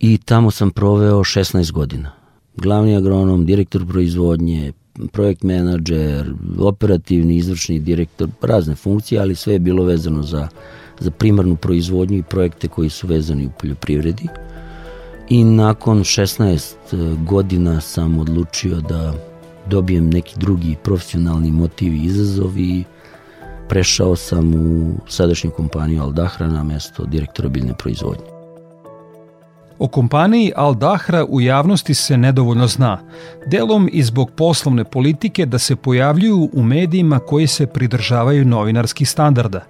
i 0.00 0.18
tamo 0.18 0.50
sam 0.50 0.70
proveo 0.70 1.18
16 1.18 1.72
godina. 1.72 2.12
Glavni 2.56 2.96
agronom, 2.96 3.46
direktor 3.46 3.86
proizvodnje, 3.86 4.72
projekt 5.12 5.42
menadžer, 5.42 6.34
operativni, 6.58 7.36
izvršni 7.36 7.80
direktor, 7.80 8.28
razne 8.42 8.74
funkcije, 8.74 9.20
ali 9.20 9.34
sve 9.34 9.52
je 9.52 9.58
bilo 9.58 9.84
vezano 9.84 10.22
za, 10.22 10.48
za 11.00 11.10
primarnu 11.10 11.56
proizvodnju 11.56 12.18
i 12.18 12.22
projekte 12.22 12.68
koji 12.68 12.90
su 12.90 13.06
vezani 13.06 13.46
u 13.46 13.50
poljoprivredi 13.60 14.28
i 15.28 15.44
nakon 15.44 15.98
16 15.98 16.74
e, 16.92 17.16
godina 17.24 17.80
sam 17.80 18.18
odlučio 18.18 18.80
da 18.80 19.14
dobijem 19.66 20.10
neki 20.10 20.34
drugi 20.38 20.76
profesionalni 20.82 21.50
motiv 21.50 21.94
i 21.94 22.04
izazov 22.04 22.58
i 22.58 22.84
prešao 23.68 24.16
sam 24.16 24.54
u 24.54 24.94
sadašnju 25.08 25.50
kompaniju 25.50 26.02
Aldahra 26.02 26.46
na 26.46 26.62
mesto 26.62 27.04
direktora 27.04 27.48
biljne 27.48 27.74
proizvodnje. 27.78 28.24
O 29.78 29.88
kompaniji 29.88 30.52
Al 30.56 30.74
Dahra 30.74 31.24
u 31.24 31.40
javnosti 31.40 31.94
se 31.94 32.16
nedovoljno 32.16 32.66
zna, 32.66 32.98
delom 33.46 33.88
i 33.92 34.02
zbog 34.02 34.30
poslovne 34.30 34.84
politike 34.84 35.46
da 35.46 35.58
se 35.58 35.76
pojavljuju 35.76 36.50
u 36.52 36.62
medijima 36.62 37.18
koji 37.18 37.46
se 37.46 37.66
pridržavaju 37.66 38.44
novinarskih 38.44 39.08
standarda. 39.08 39.60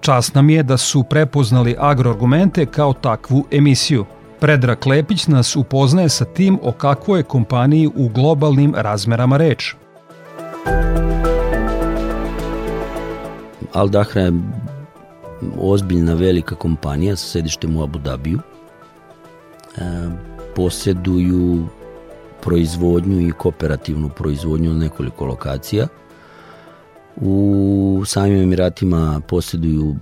Čast 0.00 0.34
nam 0.34 0.50
je 0.50 0.62
da 0.62 0.76
su 0.76 1.02
prepoznali 1.02 1.76
agroargumente 1.78 2.66
kao 2.66 2.92
takvu 2.92 3.44
emisiju– 3.50 4.04
Predrag 4.40 4.86
Lepić 4.86 5.26
nas 5.26 5.56
upoznaje 5.56 6.08
sa 6.08 6.24
tim 6.24 6.58
o 6.62 6.72
kakvoj 6.72 7.20
je 7.20 7.22
kompaniji 7.22 7.88
u 7.96 8.08
globalnim 8.08 8.74
razmerama 8.76 9.36
reč. 9.36 9.74
Al 13.72 13.88
Dahra 13.88 14.22
je 14.22 14.32
ozbiljna 15.60 16.14
velika 16.14 16.54
kompanija 16.54 17.16
sa 17.16 17.26
sedištem 17.26 17.76
u 17.76 17.82
Abu 17.82 17.98
Dhabiju. 17.98 18.38
E, 18.38 19.80
poseduju 20.56 21.66
proizvodnju 22.42 23.28
i 23.28 23.32
kooperativnu 23.32 24.08
proizvodnju 24.08 24.72
na 24.72 24.78
nekoliko 24.78 25.24
lokacija– 25.24 25.88
U 27.20 28.02
samim 28.06 28.42
Emiratima 28.42 29.20
posjeduju 29.28 29.96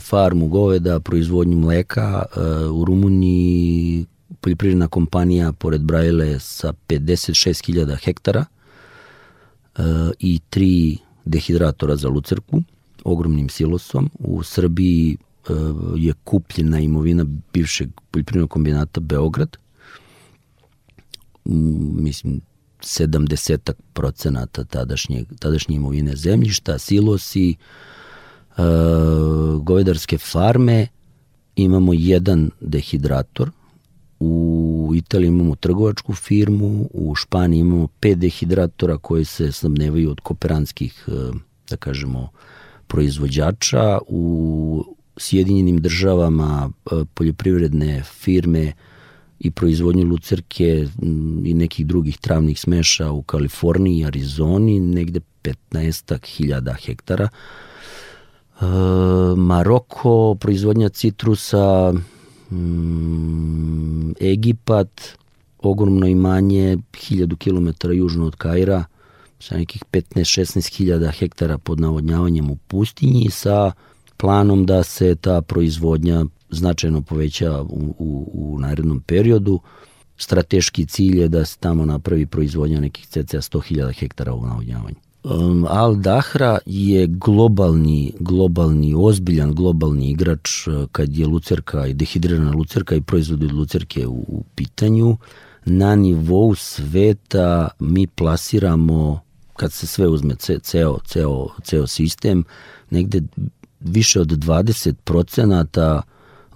farmu 0.00 0.48
goveda, 0.48 1.00
proizvodnju 1.00 1.56
mleka, 1.56 2.22
e, 2.36 2.40
u 2.66 2.84
Rumuniji 2.84 4.06
poljoprivredna 4.40 4.88
kompanija 4.88 5.52
pored 5.52 5.82
Brajle 5.82 6.40
sa 6.40 6.72
56.000 6.88 7.96
hektara 8.04 8.44
e, 9.78 9.82
i 10.18 10.40
tri 10.50 10.98
dehidratora 11.24 11.96
za 11.96 12.08
lucerku, 12.08 12.62
ogromnim 13.04 13.48
silosom. 13.48 14.10
U 14.18 14.42
Srbiji 14.42 15.16
e, 15.16 15.52
je 15.96 16.12
kupljena 16.24 16.80
imovina 16.80 17.26
bivšeg 17.52 17.88
poljoprivrednog 18.10 18.50
kombinata 18.50 19.00
Beograd. 19.00 19.56
Mislim, 21.44 22.40
70 22.86 23.72
procenata 23.92 24.64
tadašnje, 24.64 25.24
tadašnje 25.38 25.76
imovine 25.76 26.16
zemljišta, 26.16 26.78
silosi, 26.78 27.50
e, 27.50 27.56
govedarske 29.60 30.18
farme, 30.18 30.88
imamo 31.56 31.92
jedan 31.94 32.50
dehidrator, 32.60 33.50
u 34.20 34.92
Italiji 34.94 35.28
imamo 35.28 35.54
trgovačku 35.54 36.14
firmu, 36.14 36.88
u 36.94 37.14
Španiji 37.14 37.60
imamo 37.60 37.88
pet 38.00 38.18
dehidratora 38.18 38.98
koji 38.98 39.24
se 39.24 39.52
snabnevaju 39.52 40.10
od 40.10 40.20
kooperanskih, 40.20 41.04
e, 41.08 41.12
da 41.70 41.76
kažemo, 41.76 42.28
proizvođača, 42.86 43.98
u 44.08 44.84
Sjedinjenim 45.16 45.80
državama 45.80 46.70
e, 46.70 47.04
poljoprivredne 47.14 48.02
firme 48.02 48.72
i 49.38 49.50
proizvodnju 49.50 50.04
lucerke 50.04 50.86
i 51.44 51.54
nekih 51.54 51.86
drugih 51.86 52.18
travnih 52.18 52.60
smeša 52.60 53.10
u 53.10 53.22
Kaliforniji 53.22 53.98
i 53.98 54.04
Arizoni, 54.04 54.80
negde 54.80 55.20
15 55.42 56.26
hiljada 56.26 56.74
hektara. 56.74 57.28
E, 57.28 58.64
Maroko, 59.36 60.36
proizvodnja 60.40 60.88
citrusa, 60.88 61.92
mm, 62.50 64.12
Egipat, 64.20 65.16
ogromno 65.58 66.06
imanje, 66.06 66.78
1000 66.92 67.36
km 67.36 67.90
južno 67.92 68.26
od 68.26 68.36
Kaira, 68.36 68.84
sa 69.40 69.56
nekih 69.56 69.84
15-16 69.92 70.76
hiljada 70.76 71.10
hektara 71.10 71.58
pod 71.58 71.80
navodnjavanjem 71.80 72.50
u 72.50 72.56
pustinji 72.56 73.30
sa 73.30 73.72
planom 74.16 74.66
da 74.66 74.82
se 74.82 75.14
ta 75.14 75.42
proizvodnja 75.42 76.24
značajno 76.56 77.02
poveća 77.02 77.62
u, 77.62 77.94
u, 77.98 78.30
u 78.32 78.58
narednom 78.58 79.00
periodu. 79.00 79.60
Strateški 80.16 80.86
cilj 80.86 81.20
je 81.20 81.28
da 81.28 81.44
se 81.44 81.58
tamo 81.60 81.84
napravi 81.84 82.26
proizvodnja 82.26 82.80
nekih 82.80 83.06
cca 83.06 83.40
100.000 83.40 83.92
hektara 83.98 84.34
u 84.34 84.46
navodnjavanju. 84.46 84.96
Um, 85.24 85.66
Al 85.68 85.96
Dahra 85.96 86.58
je 86.66 87.06
globalni, 87.06 88.12
globalni, 88.20 88.94
ozbiljan 88.96 89.54
globalni 89.54 90.10
igrač 90.10 90.66
uh, 90.66 90.86
kad 90.92 91.16
je 91.16 91.26
lucerka 91.26 91.86
i 91.86 91.94
dehidrirana 91.94 92.52
lucerka 92.52 92.94
i 92.94 93.00
proizvodi 93.00 93.46
lucerke 93.46 94.06
u, 94.06 94.24
u 94.28 94.44
pitanju. 94.54 95.16
Na 95.64 95.96
nivou 95.96 96.54
sveta 96.54 97.68
mi 97.78 98.06
plasiramo, 98.06 99.20
kad 99.56 99.72
se 99.72 99.86
sve 99.86 100.08
uzme, 100.08 100.34
ceo, 100.62 100.98
ceo, 101.04 101.48
ceo 101.62 101.86
sistem, 101.86 102.44
negde 102.90 103.22
više 103.80 104.20
od 104.20 104.28
20 104.28 104.94
procenata 105.04 106.02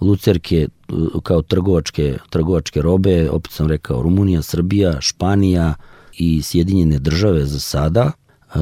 lucerke 0.01 0.67
uh, 0.89 1.21
kao 1.23 1.41
trgovačke, 1.41 2.17
trgovačke 2.29 2.81
robe, 2.81 3.29
opet 3.29 3.51
sam 3.51 3.67
rekao 3.67 4.01
Rumunija, 4.01 4.41
Srbija, 4.41 5.01
Španija 5.01 5.73
i 6.17 6.41
Sjedinjene 6.41 6.99
države 6.99 7.45
za 7.45 7.59
sada. 7.59 8.11
Uh, 8.55 8.61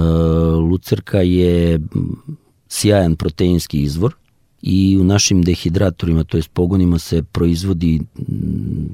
lucerka 0.69 1.22
je 1.22 1.79
sjajan 2.67 3.15
proteinski 3.15 3.81
izvor 3.81 4.13
i 4.62 4.98
u 4.98 5.03
našim 5.03 5.43
dehidratorima, 5.43 6.24
to 6.24 6.38
je 6.38 6.43
pogonima 6.53 7.00
se 7.00 7.24
proizvodi 7.24 8.01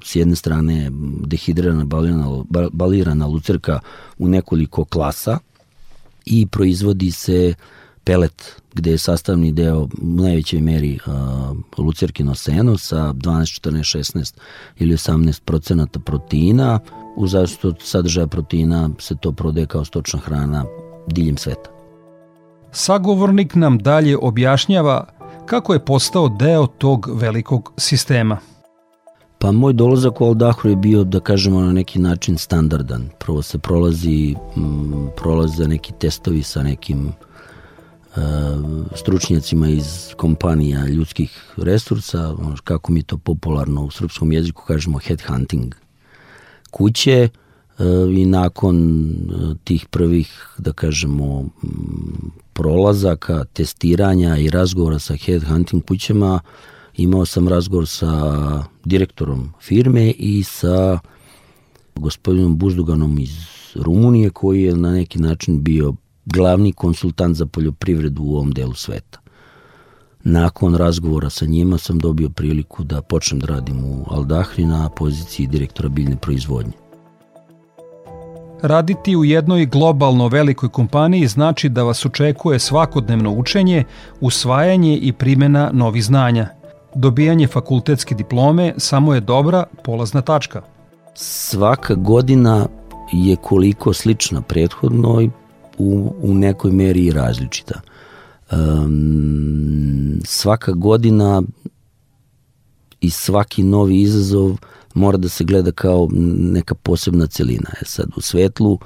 s 0.03 0.15
jedne 0.15 0.35
strane 0.35 0.91
dehidrirana 1.25 1.85
balirana, 1.85 2.43
balirana 2.71 3.27
lucerka 3.27 3.79
u 4.17 4.27
nekoliko 4.27 4.85
klasa 4.85 5.39
i 6.25 6.47
proizvodi 6.47 7.11
se 7.11 7.53
pelet 8.05 8.62
gde 8.74 8.91
je 8.91 8.97
sastavni 8.97 9.51
deo 9.51 9.81
u 9.81 9.89
najvećoj 10.01 10.62
meri 10.62 11.00
uh, 11.07 11.83
lucerkino 11.85 12.35
seno 12.35 12.77
sa 12.77 13.13
12, 13.13 13.62
14, 13.69 14.13
16 14.13 14.33
ili 14.79 14.95
18 14.95 15.41
procenata 15.41 16.00
proteina. 16.00 16.79
U 17.15 17.27
zavisnosti 17.27 17.67
od 17.67 17.77
sadržaja 17.79 18.27
proteina 18.27 18.89
se 19.00 19.15
to 19.21 19.31
prodaje 19.31 19.67
kao 19.67 19.85
stočna 19.85 20.19
hrana 20.19 20.65
diljem 21.07 21.38
sveta. 21.38 21.69
Sagovornik 22.71 23.55
nam 23.55 23.77
dalje 23.77 24.17
objašnjava 24.17 25.05
kako 25.45 25.74
je 25.74 25.85
postao 25.85 26.29
deo 26.29 26.67
tog 26.67 27.09
velikog 27.13 27.74
sistema. 27.77 28.38
Pa 29.39 29.51
moj 29.51 29.74
dolazak 29.74 30.21
u 30.21 30.25
Aldahru 30.25 30.69
je 30.69 30.75
bio, 30.75 31.03
da 31.03 31.19
kažemo, 31.19 31.62
na 31.62 31.74
neki 31.74 32.00
način 32.00 32.38
standardan. 32.38 33.09
Prvo 33.19 33.41
se 33.41 33.57
prolazi, 33.57 34.35
m, 34.57 35.09
prolaze 35.17 35.67
neki 35.67 35.93
testovi 36.00 36.43
sa 36.43 36.63
nekim 36.63 37.12
stručnjacima 38.95 39.69
iz 39.69 40.13
kompanija 40.17 40.88
ljudskih 40.88 41.53
resursa, 41.57 42.36
kako 42.63 42.91
mi 42.91 43.03
to 43.03 43.17
popularno 43.17 43.84
u 43.84 43.91
srpskom 43.91 44.31
jeziku 44.31 44.63
kažemo 44.68 44.98
headhunting 44.98 45.75
kuće 46.72 47.29
i 48.16 48.25
nakon 48.25 49.03
tih 49.63 49.85
prvih, 49.85 50.48
da 50.57 50.74
kažemo, 50.74 51.46
prolazaka, 52.53 53.44
testiranja 53.53 54.37
i 54.37 54.50
razgovora 54.50 55.00
sa 55.00 55.16
headhunting 55.16 55.85
kućama, 55.85 56.39
imao 56.98 57.25
sam 57.25 57.48
razgovor 57.48 57.87
sa 57.87 58.63
direktorom 58.85 59.53
firme 59.61 60.11
i 60.11 60.44
sa 60.44 61.00
gospodinom 61.96 62.57
Buzduganom 62.57 63.20
iz 63.20 63.35
Rumunije 63.75 64.29
koji 64.29 64.63
je 64.63 64.75
na 64.75 64.92
neki 64.92 65.20
način 65.20 65.63
bio 65.63 65.94
glavni 66.25 66.72
konsultant 66.72 67.35
za 67.35 67.46
poljoprivredu 67.46 68.24
u 68.24 68.35
ovom 68.35 68.51
delu 68.51 68.74
sveta. 68.74 69.20
Nakon 70.24 70.75
razgovora 70.75 71.29
sa 71.29 71.46
njima 71.46 71.77
sam 71.77 72.00
dobio 72.00 72.29
priliku 72.29 72.83
da 72.83 73.01
počnem 73.01 73.40
da 73.40 73.48
radim 73.48 73.83
u 73.85 74.05
Aldahri 74.09 74.66
na 74.66 74.90
poziciji 74.90 75.48
direktora 75.48 75.90
biljne 75.90 76.18
proizvodnje. 76.18 76.72
Raditi 78.61 79.16
u 79.16 79.25
jednoj 79.25 79.66
globalno 79.66 80.27
velikoj 80.27 80.70
kompaniji 80.70 81.27
znači 81.27 81.70
da 81.70 81.83
vas 81.83 82.05
očekuje 82.05 82.59
svakodnevno 82.59 83.31
učenje, 83.31 83.83
usvajanje 84.22 84.98
i 84.98 85.14
primjena 85.14 85.70
novih 85.74 86.05
znanja. 86.05 86.48
Dobijanje 86.96 87.48
fakultetske 87.48 88.16
diplome 88.16 88.74
samo 88.77 89.14
je 89.14 89.22
dobra 89.22 89.64
polazna 89.83 90.22
tačka. 90.22 90.61
Svaka 91.14 91.96
godina 91.96 92.68
je 93.14 93.35
koliko 93.35 93.94
slična 93.94 94.42
prethodnoj 94.42 95.29
u, 95.77 96.14
u 96.22 96.33
nekoj 96.33 96.72
meri 96.72 97.05
i 97.05 97.11
različita. 97.11 97.81
Um, 98.51 100.22
svaka 100.25 100.72
godina 100.72 101.44
i 103.01 103.09
svaki 103.09 103.64
novi 103.64 104.01
izazov 104.01 104.57
mora 104.94 105.18
da 105.18 105.29
se 105.29 105.44
gleda 105.44 105.72
kao 105.72 106.07
neka 106.40 106.75
posebna 106.75 107.27
celina. 107.27 107.70
E 107.81 107.85
sad, 107.85 108.09
u 108.16 108.22
svetlu 108.22 108.79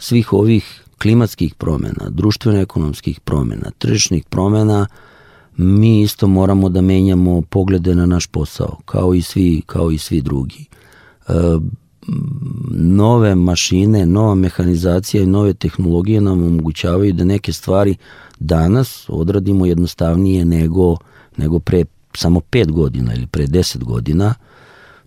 svih 0.00 0.32
ovih 0.32 0.84
klimatskih 1.02 1.54
promena, 1.54 2.10
društveno-ekonomskih 2.10 3.20
promena, 3.20 3.70
tržišnih 3.78 4.24
promena, 4.24 4.86
mi 5.56 6.02
isto 6.02 6.26
moramo 6.26 6.68
da 6.68 6.80
menjamo 6.80 7.42
poglede 7.42 7.94
na 7.94 8.06
naš 8.06 8.26
posao, 8.26 8.78
kao 8.84 9.14
i 9.14 9.22
svi, 9.22 9.62
kao 9.66 9.90
i 9.90 9.98
svi 9.98 10.20
drugi. 10.20 10.66
E, 11.28 11.32
nove 12.70 13.34
mašine, 13.34 14.06
nova 14.06 14.34
mehanizacija 14.34 15.22
i 15.22 15.26
nove 15.26 15.54
tehnologije 15.54 16.20
nam 16.20 16.42
omogućavaju 16.42 17.12
da 17.12 17.24
neke 17.24 17.52
stvari 17.52 17.96
danas 18.40 19.06
odradimo 19.08 19.66
jednostavnije 19.66 20.44
nego, 20.44 20.96
nego 21.36 21.58
pre 21.58 21.84
samo 22.16 22.40
5 22.40 22.70
godina 22.70 23.14
ili 23.14 23.26
pre 23.26 23.46
10 23.46 23.84
godina. 23.84 24.34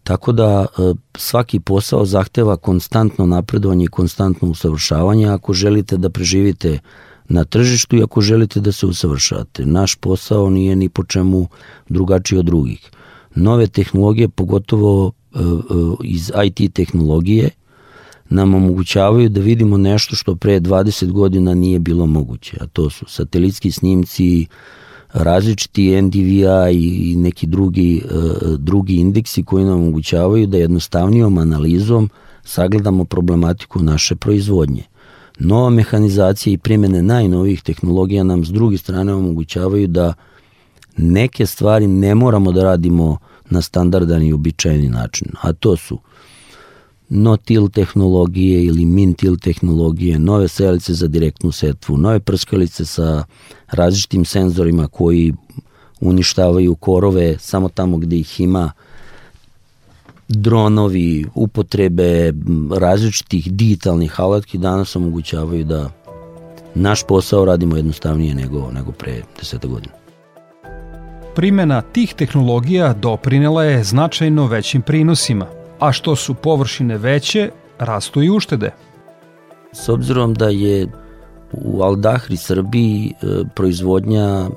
Tako 0.04 0.32
da 0.32 0.66
e, 0.66 0.94
svaki 1.18 1.60
posao 1.60 2.06
zahteva 2.06 2.58
konstantno 2.58 3.26
napredovanje 3.26 3.86
i 3.86 3.88
konstantno 3.88 4.50
usavršavanje 4.50 5.28
ako 5.28 5.54
želite 5.54 5.98
da 5.98 6.10
preživite 6.10 6.80
na 7.28 7.44
tržištu 7.44 7.98
i 7.98 8.04
ako 8.04 8.22
želite 8.22 8.60
da 8.60 8.72
se 8.72 8.86
usavršavate. 8.86 9.66
Naš 9.66 9.96
posao 9.96 10.50
nije 10.50 10.76
ni 10.76 10.90
po 10.90 11.04
čemu 11.04 11.48
drugačiji 11.90 12.40
od 12.40 12.46
drugih. 12.46 12.92
Nove 13.36 13.68
tehnologije, 13.68 14.30
pogotovo 14.30 15.12
iz 16.04 16.32
IT 16.46 16.74
tehnologije 16.74 17.50
nam 18.30 18.54
omogućavaju 18.54 19.30
da 19.30 19.42
vidimo 19.42 19.78
nešto 19.78 20.16
što 20.16 20.36
pre 20.36 20.60
20 20.60 21.12
godina 21.12 21.54
nije 21.54 21.80
bilo 21.80 22.06
moguće, 22.06 22.58
a 22.62 22.68
to 22.68 22.90
su 22.90 23.06
satelitski 23.08 23.72
snimci, 23.72 24.46
različiti 25.14 26.02
NDVI 26.02 27.12
i 27.12 27.16
neki 27.16 27.48
drugi, 27.48 28.02
e, 28.06 28.10
drugi 28.58 28.96
indeksi 28.96 29.44
koji 29.44 29.66
nam 29.66 29.82
omogućavaju 29.82 30.48
da 30.48 30.58
jednostavnijom 30.58 31.38
analizom 31.38 32.10
sagledamo 32.44 33.06
problematiku 33.06 33.80
naše 33.80 34.16
proizvodnje. 34.16 34.84
Nova 35.40 35.70
mehanizacija 35.70 36.54
i 36.54 36.58
primjene 36.58 37.02
najnovijih 37.02 37.62
tehnologija 37.62 38.24
nam 38.24 38.46
s 38.46 38.50
druge 38.50 38.78
strane 38.78 39.14
omogućavaju 39.14 39.88
da 39.88 40.14
neke 40.98 41.46
stvari 41.46 41.88
ne 41.88 42.16
moramo 42.16 42.52
da 42.52 42.64
radimo 42.64 43.06
uh, 43.12 43.18
na 43.54 43.62
standardan 43.62 44.24
i 44.24 44.34
običajni 44.34 44.90
način, 44.90 45.28
a 45.42 45.54
to 45.54 45.78
su 45.78 46.00
no-till 47.10 47.70
tehnologije 47.70 48.64
ili 48.64 48.86
min-till 48.86 49.38
tehnologije, 49.38 50.20
nove 50.20 50.48
selice 50.48 50.94
za 50.94 51.08
direktnu 51.08 51.52
setvu, 51.52 51.98
nove 51.98 52.20
prskalice 52.20 52.86
sa 52.86 53.26
različitim 53.72 54.26
senzorima 54.26 54.88
koji 54.88 55.34
uništavaju 56.02 56.76
korove 56.76 57.38
samo 57.40 57.70
tamo 57.70 57.98
gde 57.98 58.18
ih 58.18 58.40
ima, 58.40 58.72
dronovi, 60.28 61.26
upotrebe 61.36 62.34
različitih 62.80 63.54
digitalnih 63.54 64.20
alatki 64.20 64.58
danas 64.58 64.96
omogućavaju 64.96 65.66
da 65.66 65.90
naš 66.76 67.04
posao 67.08 67.46
radimo 67.46 67.76
jednostavnije 67.76 68.36
nego, 68.36 68.72
nego 68.72 68.92
pre 68.92 69.22
deseta 69.40 69.68
godina. 69.68 70.03
Primjena 71.36 71.82
tih 71.82 72.14
tehnologija 72.14 72.94
doprinela 72.94 73.64
je 73.64 73.84
značajno 73.84 74.48
većim 74.48 74.82
prinosima, 74.82 75.48
a 75.80 75.92
što 75.92 76.16
su 76.16 76.34
površine 76.34 76.98
veće, 76.98 77.50
rastu 77.80 78.24
i 78.24 78.30
uštede. 78.30 78.72
S 79.72 79.90
obzirom 79.90 80.34
da 80.34 80.50
je 80.50 80.88
U 81.54 81.82
Aldahri, 81.82 82.38
Srbiji, 82.38 83.14
e, 83.22 83.44
proizvodnja 83.56 84.26
e, 84.26 84.50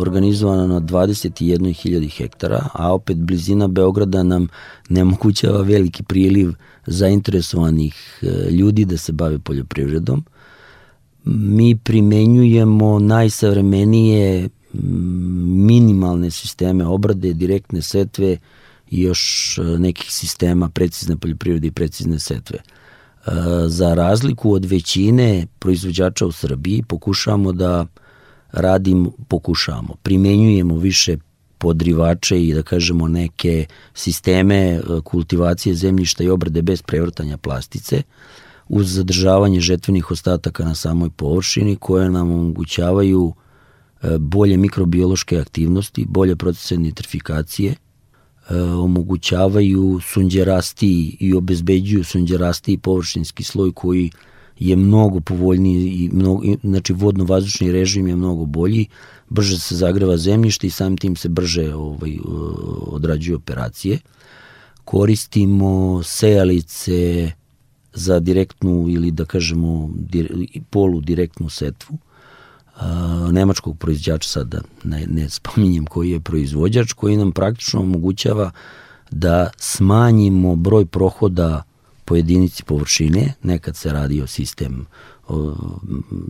organizovana 0.00 0.66
na 0.66 0.80
21.000 0.80 2.16
hektara, 2.16 2.66
a 2.72 2.92
opet 2.94 3.16
blizina 3.16 3.66
Beograda 3.66 4.22
nam 4.22 4.48
ne 4.88 5.02
omogućava 5.02 5.62
veliki 5.62 6.02
priliv 6.02 6.52
zainteresovanih 6.86 8.20
e, 8.22 8.50
ljudi 8.50 8.84
da 8.84 8.96
se 8.96 9.12
bave 9.12 9.38
poljoprivredom. 9.38 10.24
Mi 11.24 11.76
primenjujemo 11.76 12.98
najsavremenije 12.98 14.48
minimalne 14.72 16.30
sisteme 16.30 16.86
obrade, 16.86 17.32
direktne 17.32 17.82
setve 17.82 18.36
i 18.90 19.02
još 19.02 19.54
nekih 19.78 20.12
sistema 20.12 20.68
precizne 20.68 21.16
poljoprivrede 21.16 21.68
i 21.68 21.70
precizne 21.70 22.18
setve. 22.18 22.58
Za 23.66 23.94
razliku 23.94 24.52
od 24.52 24.64
većine 24.64 25.46
proizvođača 25.58 26.26
u 26.26 26.32
Srbiji 26.32 26.82
pokušavamo 26.82 27.52
da 27.52 27.86
radim, 28.52 29.10
pokušavamo, 29.28 29.94
primenjujemo 30.02 30.76
više 30.76 31.16
podrivače 31.58 32.42
i 32.42 32.54
da 32.54 32.62
kažemo 32.62 33.08
neke 33.08 33.66
sisteme 33.94 34.56
e, 34.56 34.80
kultivacije 35.04 35.74
zemljišta 35.74 36.24
i 36.24 36.28
obrade 36.30 36.62
bez 36.62 36.82
prevrtanja 36.82 37.36
plastice 37.36 38.02
uz 38.68 38.94
zadržavanje 38.94 39.60
žetvenih 39.60 40.10
ostataka 40.10 40.64
na 40.64 40.74
samoj 40.74 41.10
površini 41.10 41.76
koje 41.76 42.10
nam 42.10 42.30
omogućavaju 42.30 43.32
e, 43.34 43.47
bolje 44.18 44.56
mikrobiološke 44.56 45.38
aktivnosti, 45.38 46.06
bolje 46.08 46.36
procese 46.36 46.76
nitrifikacije– 46.76 47.74
E, 48.50 48.62
omogućavaju 48.62 50.00
sunđerasti 50.02 51.16
i 51.20 51.34
obezbeđuju 51.34 52.04
sunđerasti 52.04 52.78
površinski 52.78 53.44
sloj 53.44 53.72
koji 53.72 54.10
je 54.58 54.76
mnogo 54.76 55.20
povoljniji 55.20 55.88
i 55.88 56.10
mnogo, 56.12 56.42
znači 56.64 56.92
vodno-vazdušni 56.92 57.72
režim 57.72 58.08
je 58.08 58.16
mnogo 58.16 58.44
bolji, 58.44 58.86
brže 59.28 59.58
se 59.58 59.76
zagreva 59.76 60.16
zemljište 60.16 60.66
i 60.66 60.70
samim 60.70 60.96
tim 60.96 61.16
se 61.16 61.28
brže 61.28 61.74
ovaj, 61.74 62.10
e, 62.10 62.18
odrađuju 62.80 63.36
operacije. 63.36 63.98
Koristimo 64.84 66.02
sejalice 66.02 67.30
za 67.92 68.20
direktnu 68.20 68.86
ili 68.88 69.10
da 69.10 69.24
kažemo 69.24 69.90
polu 70.70 71.00
direktnu 71.00 71.48
setvu 71.48 71.98
nemačkog 73.32 73.78
proizvođača, 73.78 74.28
sad 74.28 74.48
da 74.48 74.60
ne, 74.84 75.06
ne 75.06 75.30
spominjem 75.30 75.86
koji 75.86 76.10
je 76.10 76.20
proizvođač, 76.20 76.92
koji 76.92 77.16
nam 77.16 77.32
praktično 77.32 77.80
omogućava 77.80 78.50
da 79.10 79.50
smanjimo 79.56 80.56
broj 80.56 80.86
prohoda 80.86 81.62
po 82.04 82.16
jedinici 82.16 82.64
površine, 82.64 83.34
nekad 83.42 83.76
se 83.76 83.92
radi 83.92 84.22
o 84.22 84.26
sistem 84.26 84.86
o, 85.28 85.54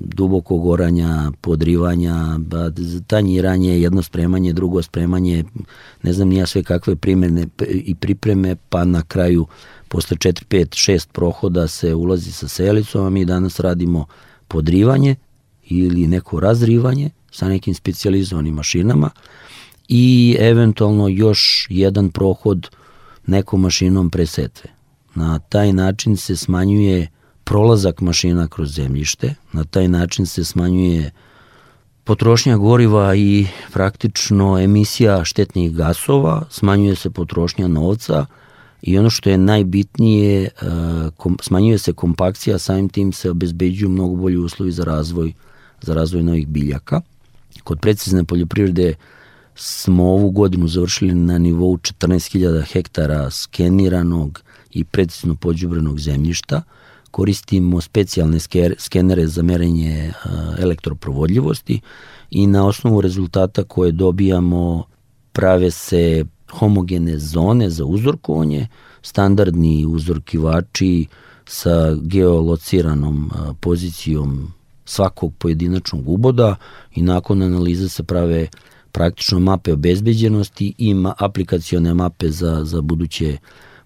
dubokog 0.04 0.66
oranja, 0.66 1.30
podrivanja, 1.40 2.38
tanjiranje, 3.06 3.80
jedno 3.80 4.02
spremanje, 4.02 4.52
drugo 4.52 4.82
spremanje, 4.82 5.44
ne 6.02 6.12
znam 6.12 6.28
nija 6.28 6.46
sve 6.46 6.62
kakve 6.62 6.96
primene 6.96 7.46
i 7.68 7.94
pripreme, 7.94 8.56
pa 8.68 8.84
na 8.84 9.02
kraju 9.02 9.46
posle 9.88 10.16
4, 10.16 10.44
5, 10.44 10.92
6 10.92 11.08
prohoda 11.12 11.68
se 11.68 11.94
ulazi 11.94 12.32
sa 12.32 12.48
selicom, 12.48 13.06
a 13.06 13.10
mi 13.10 13.24
danas 13.24 13.60
radimo 13.60 14.06
podrivanje, 14.48 15.16
ili 15.70 16.06
neko 16.06 16.40
razrivanje 16.40 17.10
sa 17.30 17.48
nekim 17.48 17.74
specializovanim 17.74 18.54
mašinama 18.54 19.10
i 19.88 20.36
eventualno 20.40 21.08
još 21.08 21.66
jedan 21.70 22.10
prohod 22.10 22.68
nekom 23.26 23.60
mašinom 23.60 24.10
pre 24.10 24.26
setve. 24.26 24.70
Na 25.14 25.38
taj 25.38 25.72
način 25.72 26.16
se 26.16 26.36
smanjuje 26.36 27.08
prolazak 27.44 28.00
mašina 28.00 28.48
kroz 28.48 28.74
zemljište, 28.74 29.34
na 29.52 29.64
taj 29.64 29.88
način 29.88 30.26
se 30.26 30.44
smanjuje 30.44 31.10
potrošnja 32.04 32.56
goriva 32.56 33.14
i 33.14 33.46
praktično 33.72 34.58
emisija 34.58 35.24
štetnih 35.24 35.72
gasova, 35.72 36.46
smanjuje 36.50 36.96
se 36.96 37.10
potrošnja 37.10 37.68
novca 37.68 38.26
i 38.82 38.98
ono 38.98 39.10
što 39.10 39.30
je 39.30 39.38
najbitnije, 39.38 40.42
e, 40.44 40.50
smanjuje 41.42 41.78
se 41.78 41.92
kompakcija, 41.92 42.58
samim 42.58 42.88
tim 42.88 43.12
se 43.12 43.30
obezbeđuju 43.30 43.88
mnogo 43.88 44.16
bolji 44.16 44.36
uslovi 44.36 44.72
za 44.72 44.84
razvoj 44.84 45.32
za 45.82 45.94
razvoj 45.94 46.22
novih 46.22 46.48
biljaka. 46.48 47.00
Kod 47.64 47.80
precizne 47.80 48.24
poljoprivrede 48.24 48.94
smo 49.54 50.04
ovu 50.04 50.30
godinu 50.30 50.68
završili 50.68 51.14
na 51.14 51.38
nivou 51.38 51.76
14.000 51.76 52.72
hektara 52.72 53.30
skeniranog 53.30 54.42
i 54.70 54.84
precizno 54.84 55.34
pođubrenog 55.34 56.00
zemljišta. 56.00 56.62
Koristimo 57.10 57.80
specijalne 57.80 58.38
skenere 58.78 59.26
za 59.26 59.42
merenje 59.42 60.12
elektroprovodljivosti 60.58 61.80
i 62.30 62.46
na 62.46 62.66
osnovu 62.66 63.00
rezultata 63.00 63.64
koje 63.64 63.92
dobijamo 63.92 64.84
prave 65.32 65.70
se 65.70 66.24
homogene 66.50 67.18
zone 67.18 67.70
za 67.70 67.84
uzorkovanje, 67.84 68.66
standardni 69.02 69.86
uzorkivači 69.86 71.06
sa 71.46 71.94
geolociranom 71.94 73.30
pozicijom 73.60 74.52
svakog 74.88 75.34
pojedinačnog 75.38 76.08
uboda 76.08 76.56
i 76.94 77.02
nakon 77.02 77.42
analize 77.42 77.88
se 77.88 78.02
prave 78.02 78.48
praktično 78.92 79.40
mape 79.40 79.72
obezbeđenosti 79.72 80.74
i 80.78 80.94
ma, 80.94 81.14
aplikacione 81.18 81.94
mape 81.94 82.30
za, 82.30 82.64
za 82.64 82.80
buduće, 82.80 83.38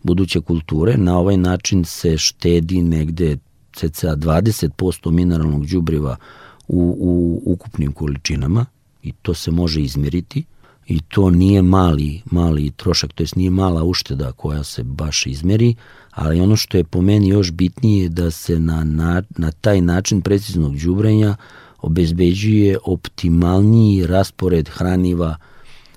buduće 0.03 0.41
kulture. 0.41 0.97
Na 0.97 1.19
ovaj 1.19 1.37
način 1.37 1.85
se 1.85 2.17
štedi 2.19 2.83
negde 2.83 3.37
cca 3.73 4.17
20% 4.17 5.11
mineralnog 5.11 5.67
đubriva 5.67 6.17
u, 6.69 6.97
u 6.99 7.43
ukupnim 7.53 7.93
količinama 7.93 8.67
i 9.03 9.13
to 9.13 9.35
se 9.35 9.51
može 9.51 9.81
izmeriti 9.81 10.45
i 10.87 11.01
to 11.01 11.31
nije 11.31 11.63
mali, 11.63 12.23
mali 12.25 12.71
trošak, 12.71 13.13
to 13.13 13.23
jest 13.23 13.37
nije 13.37 13.51
mala 13.51 13.85
ušteda 13.85 14.33
koja 14.33 14.65
se 14.65 14.83
baš 14.83 15.27
izmeri, 15.27 15.75
ali 16.11 16.41
ono 16.41 16.57
što 16.57 16.77
je 16.77 16.85
po 16.85 17.03
meni 17.03 17.29
još 17.29 17.51
bitnije 17.51 18.03
je 18.03 18.09
da 18.09 18.31
se 18.31 18.59
na, 18.59 18.85
na, 18.85 19.23
na 19.37 19.53
taj 19.53 19.81
način 19.81 20.21
preciznog 20.21 20.79
đubrenja 20.79 21.37
obezbeđuje 21.79 22.79
optimalniji 22.85 24.07
raspored 24.07 24.69
hraniva 24.69 25.37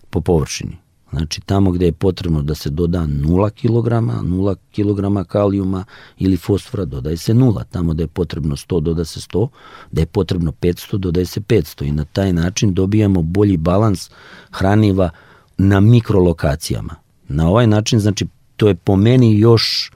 po 0.10 0.22
površini. 0.22 0.85
Znači 1.16 1.42
tamo 1.42 1.72
gde 1.72 1.86
je 1.86 1.92
potrebno 1.92 2.42
da 2.42 2.56
se 2.56 2.70
doda 2.70 3.00
0 3.00 3.50
kg, 3.50 3.88
0 4.26 4.56
kg 4.76 5.28
kalijuma 5.28 5.86
ili 6.18 6.38
fosfora 6.38 6.86
dodaje 6.86 7.18
se 7.18 7.34
0. 7.34 7.64
Tamo 7.72 7.94
gde 7.94 8.04
je 8.04 8.08
potrebno 8.08 8.56
100 8.56 8.80
doda 8.82 9.06
se 9.06 9.20
100, 9.20 9.48
gde 9.92 10.02
je 10.02 10.06
potrebno 10.06 10.52
500 10.52 10.98
dodaje 10.98 11.26
se 11.26 11.40
500 11.40 11.88
i 11.88 11.92
na 11.92 12.06
taj 12.06 12.34
način 12.34 12.74
dobijamo 12.74 13.22
bolji 13.22 13.58
balans 13.58 14.10
hraniva 14.52 15.10
na 15.58 15.80
mikrolokacijama. 15.80 16.96
Na 17.28 17.50
ovaj 17.50 17.68
način 17.68 18.00
znači 18.00 18.28
to 18.58 18.68
je 18.68 18.76
po 18.76 18.96
meni 18.96 19.40
još 19.40 19.92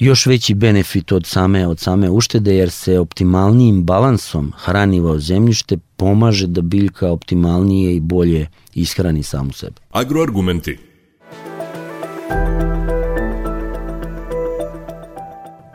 još 0.00 0.26
veći 0.26 0.54
benefit 0.54 1.12
od 1.12 1.26
same, 1.26 1.66
od 1.66 1.78
same 1.78 2.10
uštede, 2.10 2.56
jer 2.56 2.70
se 2.70 2.98
optimalnijim 2.98 3.84
balansom 3.84 4.52
hraniva 4.56 5.12
u 5.12 5.18
zemljište 5.18 5.76
pomaže 5.96 6.46
da 6.46 6.62
biljka 6.62 7.10
optimalnije 7.10 7.96
i 7.96 8.00
bolje 8.00 8.46
ishrani 8.74 9.22
samu 9.22 9.52
sebe. 9.52 9.76
Agroargumenti 9.90 10.78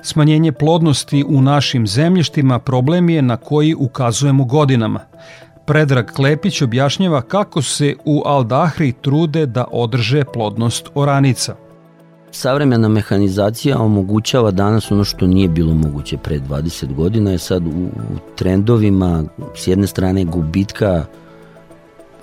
Smanjenje 0.04 0.52
plodnosti 0.52 1.24
u 1.28 1.42
našim 1.42 1.88
zemljištima 1.88 2.60
problem 2.60 3.10
je 3.10 3.22
na 3.22 3.38
koji 3.38 3.76
ukazujemo 3.76 4.46
godinama. 4.46 5.00
Predrag 5.66 6.12
Klepić 6.12 6.62
objašnjava 6.62 7.22
kako 7.22 7.62
se 7.62 7.96
u 8.06 8.22
Aldahri 8.26 8.94
trude 9.02 9.46
da 9.46 9.66
održe 9.72 10.24
plodnost 10.34 10.90
oranica– 10.96 11.56
savremena 12.36 12.88
mehanizacija 12.88 13.80
omogućava 13.80 14.52
danas 14.52 14.92
ono 14.92 15.04
što 15.04 15.28
nije 15.28 15.48
bilo 15.48 15.74
moguće 15.74 16.18
pre 16.18 16.40
20 16.40 16.94
godina 16.94 17.32
je 17.32 17.38
sad 17.38 17.68
u, 17.68 17.70
u 17.70 18.36
trendovima 18.36 19.24
s 19.56 19.68
jedne 19.68 19.88
strane 19.88 20.26
gubitka 20.26 21.06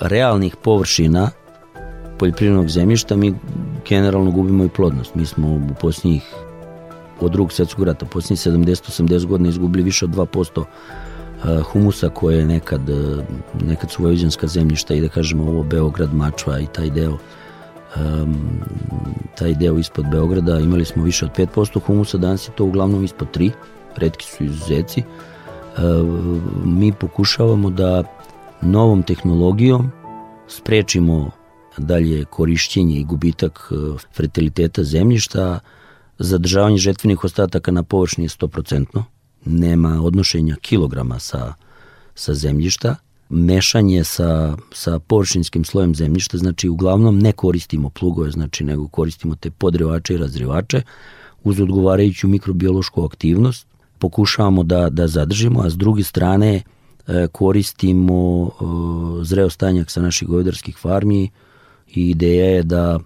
realnih 0.01 0.57
površina 0.57 1.31
poljoprivrednog 2.19 2.69
zemljišta 2.69 3.17
mi 3.17 3.35
generalno 3.89 4.31
gubimo 4.31 4.65
i 4.65 4.69
plodnost. 4.69 5.15
Mi 5.15 5.27
smo 5.27 5.49
u 5.49 5.61
posljednjih 5.81 6.23
od 7.21 7.33
drugog 7.33 7.53
svetskog 7.53 7.85
rata, 7.85 8.07
posljednjih 8.07 8.39
70-80 8.39 9.27
godina 9.27 9.49
izgubili 9.49 9.85
više 9.85 10.05
od 10.05 10.11
2% 10.11 10.59
uh, 10.59 11.63
humusa 11.63 12.09
koje 12.09 12.39
je 12.39 12.47
nekad, 12.47 12.89
uh, 12.89 13.25
nekad 13.63 13.91
su 13.91 14.03
zemljišta 14.43 14.95
i 14.95 15.01
da 15.01 15.09
kažemo 15.09 15.45
ovo 15.45 15.63
Beograd, 15.63 16.15
Mačva 16.15 16.61
i 16.61 16.67
taj 16.67 16.91
deo 16.91 17.19
um, 17.97 18.37
taj 19.39 19.55
deo 19.55 19.79
ispod 19.79 20.07
Beograda, 20.11 20.59
imali 20.59 20.85
smo 20.85 21.05
više 21.05 21.25
od 21.25 21.31
5% 21.37 21.81
humusa, 21.81 22.19
danas 22.19 22.49
je 22.49 22.53
to 22.53 22.65
uglavnom 22.65 23.05
ispod 23.05 23.29
3, 23.37 23.51
redki 23.97 24.27
su 24.27 24.45
izuzeci. 24.45 25.03
Um, 25.79 26.43
mi 26.65 26.93
pokušavamo 26.93 27.71
da 27.71 28.03
novom 28.63 29.03
tehnologijom 29.03 29.91
sprečimo 30.49 31.31
dalje 31.79 32.25
korišćenje 32.25 32.97
i 32.97 33.05
gubitak 33.05 33.71
e, 33.71 33.75
fertiliteta 34.15 34.85
zemljišta, 34.85 35.61
zadržavanje 36.19 36.77
žetvenih 36.77 37.25
ostataka 37.25 37.71
na 37.71 37.83
površini 37.83 38.25
je 38.25 38.29
100%, 38.29 39.03
nema 39.45 40.03
odnošenja 40.03 40.57
kilograma 40.61 41.19
sa, 41.19 41.55
sa 42.15 42.35
zemljišta, 42.35 42.97
mešanje 43.33 44.05
sa, 44.05 44.57
sa 44.73 44.99
površinskim 44.99 45.65
slojem 45.65 45.95
zemljišta, 45.95 46.39
znači 46.39 46.69
uglavnom 46.69 47.19
ne 47.19 47.33
koristimo 47.33 47.91
plugove, 47.91 48.31
znači 48.31 48.65
nego 48.65 48.89
koristimo 48.89 49.35
te 49.35 49.51
podrevače 49.51 50.15
i 50.15 50.19
razrivače 50.19 50.83
uz 51.45 51.61
odgovarajuću 51.61 52.29
mikrobiološku 52.29 53.05
aktivnost, 53.05 53.67
pokušavamo 53.99 54.63
da, 54.63 54.91
da 54.91 55.09
zadržimo, 55.09 55.61
a 55.61 55.71
s 55.71 55.77
druge 55.77 56.03
strane 56.03 56.63
e, 57.07 57.27
koristimo 57.33 58.47
e, 58.47 58.51
zreo 59.25 59.51
stanjak 59.51 59.91
sa 59.91 60.03
naših 60.03 60.29
govedarskih 60.29 60.77
farmi 60.77 61.31
i 61.95 62.11
ideja 62.11 62.47
je 62.47 62.63
da 62.63 62.99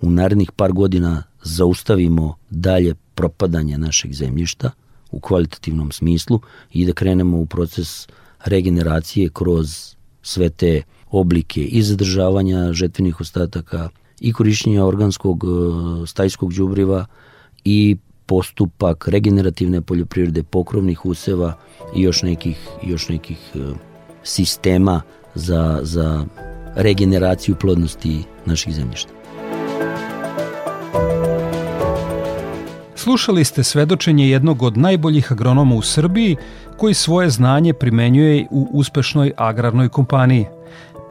u 0.00 0.10
narednih 0.10 0.52
par 0.52 0.72
godina 0.72 1.22
zaustavimo 1.42 2.36
dalje 2.50 2.94
propadanje 3.14 3.78
našeg 3.78 4.12
zemljišta 4.12 4.70
u 5.10 5.20
kvalitativnom 5.20 5.92
smislu 5.92 6.40
i 6.72 6.86
da 6.86 6.92
krenemo 6.92 7.38
u 7.38 7.46
proces 7.46 8.08
regeneracije 8.44 9.28
kroz 9.32 9.96
sve 10.22 10.48
te 10.48 10.82
oblike 11.10 11.60
i 11.60 11.82
zadržavanja 11.82 12.72
žetvenih 12.72 13.20
ostataka 13.20 13.88
i 14.20 14.32
korišćenja 14.32 14.84
organskog 14.84 15.44
e, 15.44 16.06
stajskog 16.06 16.54
đubriva 16.54 17.06
i 17.64 17.96
postupak 18.26 19.08
regenerativne 19.08 19.80
poljoprivrede, 19.80 20.42
pokrovnih 20.42 21.06
useva 21.06 21.58
i 21.96 22.02
još 22.02 22.22
nekih, 22.22 22.68
još 22.82 23.08
nekih 23.08 23.38
e, 23.54 23.58
sistema 24.22 25.02
za, 25.34 25.80
za 25.82 26.24
regeneraciju 26.74 27.54
plodnosti 27.60 28.22
naših 28.46 28.74
zemljišta. 28.74 29.15
Slušali 33.06 33.44
ste 33.44 33.64
svedočenje 33.64 34.28
jednog 34.28 34.62
od 34.62 34.78
najboljih 34.78 35.32
agronoma 35.32 35.74
u 35.74 35.82
Srbiji 35.82 36.36
koji 36.76 36.94
svoje 36.94 37.30
znanje 37.30 37.72
primenjuje 37.72 38.46
u 38.50 38.68
uspešnoj 38.72 39.32
agrarnoj 39.36 39.88
kompaniji. 39.88 40.46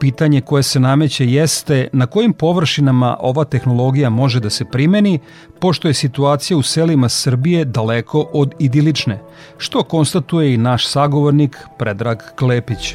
Pitanje 0.00 0.40
koje 0.40 0.62
se 0.62 0.80
nameće 0.80 1.26
jeste 1.26 1.88
na 1.92 2.06
kojim 2.06 2.32
površinama 2.32 3.16
ova 3.20 3.44
tehnologija 3.44 4.10
može 4.10 4.40
da 4.40 4.50
se 4.50 4.64
primeni, 4.64 5.18
pošto 5.60 5.88
je 5.88 5.94
situacija 5.94 6.56
u 6.56 6.62
selima 6.62 7.08
Srbije 7.08 7.64
daleko 7.64 8.28
od 8.32 8.54
idilične, 8.58 9.20
što 9.58 9.82
konstatuje 9.82 10.54
i 10.54 10.56
naš 10.56 10.88
sagovornik 10.88 11.56
Predrag 11.78 12.18
Klepić. 12.38 12.94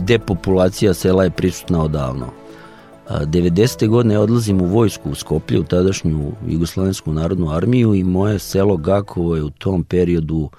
Depopulacija 0.00 0.94
sela 0.94 1.24
je 1.24 1.30
prisutna 1.30 1.82
odavno. 1.82 2.41
90. 3.20 3.88
godine 3.88 4.18
odlazim 4.18 4.60
u 4.60 4.64
vojsku 4.64 5.10
u 5.10 5.14
Skoplje, 5.14 5.60
u 5.60 5.64
tadašnju 5.64 6.32
Jugoslovensku 6.46 7.12
narodnu 7.12 7.50
armiju 7.50 7.94
i 7.94 8.04
moje 8.04 8.38
selo 8.38 8.76
Gakovo 8.76 9.36
je 9.36 9.42
u 9.42 9.50
tom 9.50 9.84
periodu 9.84 10.50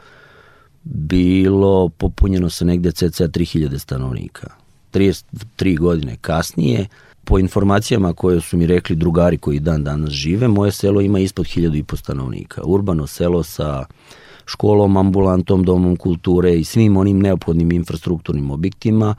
bilo 0.83 1.89
popunjeno 1.89 2.49
sa 2.49 2.65
negde 2.65 2.91
cca 2.91 3.27
3000 3.27 3.77
stanovnika. 3.77 4.47
33 4.93 5.79
godine 5.79 6.17
kasnije, 6.21 6.87
po 7.25 7.39
informacijama 7.39 8.13
koje 8.13 8.41
su 8.41 8.57
mi 8.57 8.67
rekli 8.67 8.95
drugari 8.95 9.37
koji 9.37 9.59
dan 9.59 9.83
danas 9.83 10.09
žive, 10.09 10.47
moje 10.47 10.71
selo 10.71 11.01
ima 11.01 11.19
ispod 11.19 11.45
1000 11.45 11.77
i 11.77 11.83
po 11.83 11.97
stanovnika. 11.97 12.61
Urbano 12.65 13.07
selo 13.07 13.43
sa 13.43 13.85
školom, 14.45 14.97
ambulantom, 14.97 15.63
domom 15.63 15.95
kulture 15.95 16.55
i 16.55 16.63
svim 16.63 16.97
onim 16.97 17.19
neophodnim 17.19 17.71
infrastrukturnim 17.71 18.51
objektima 18.51 19.15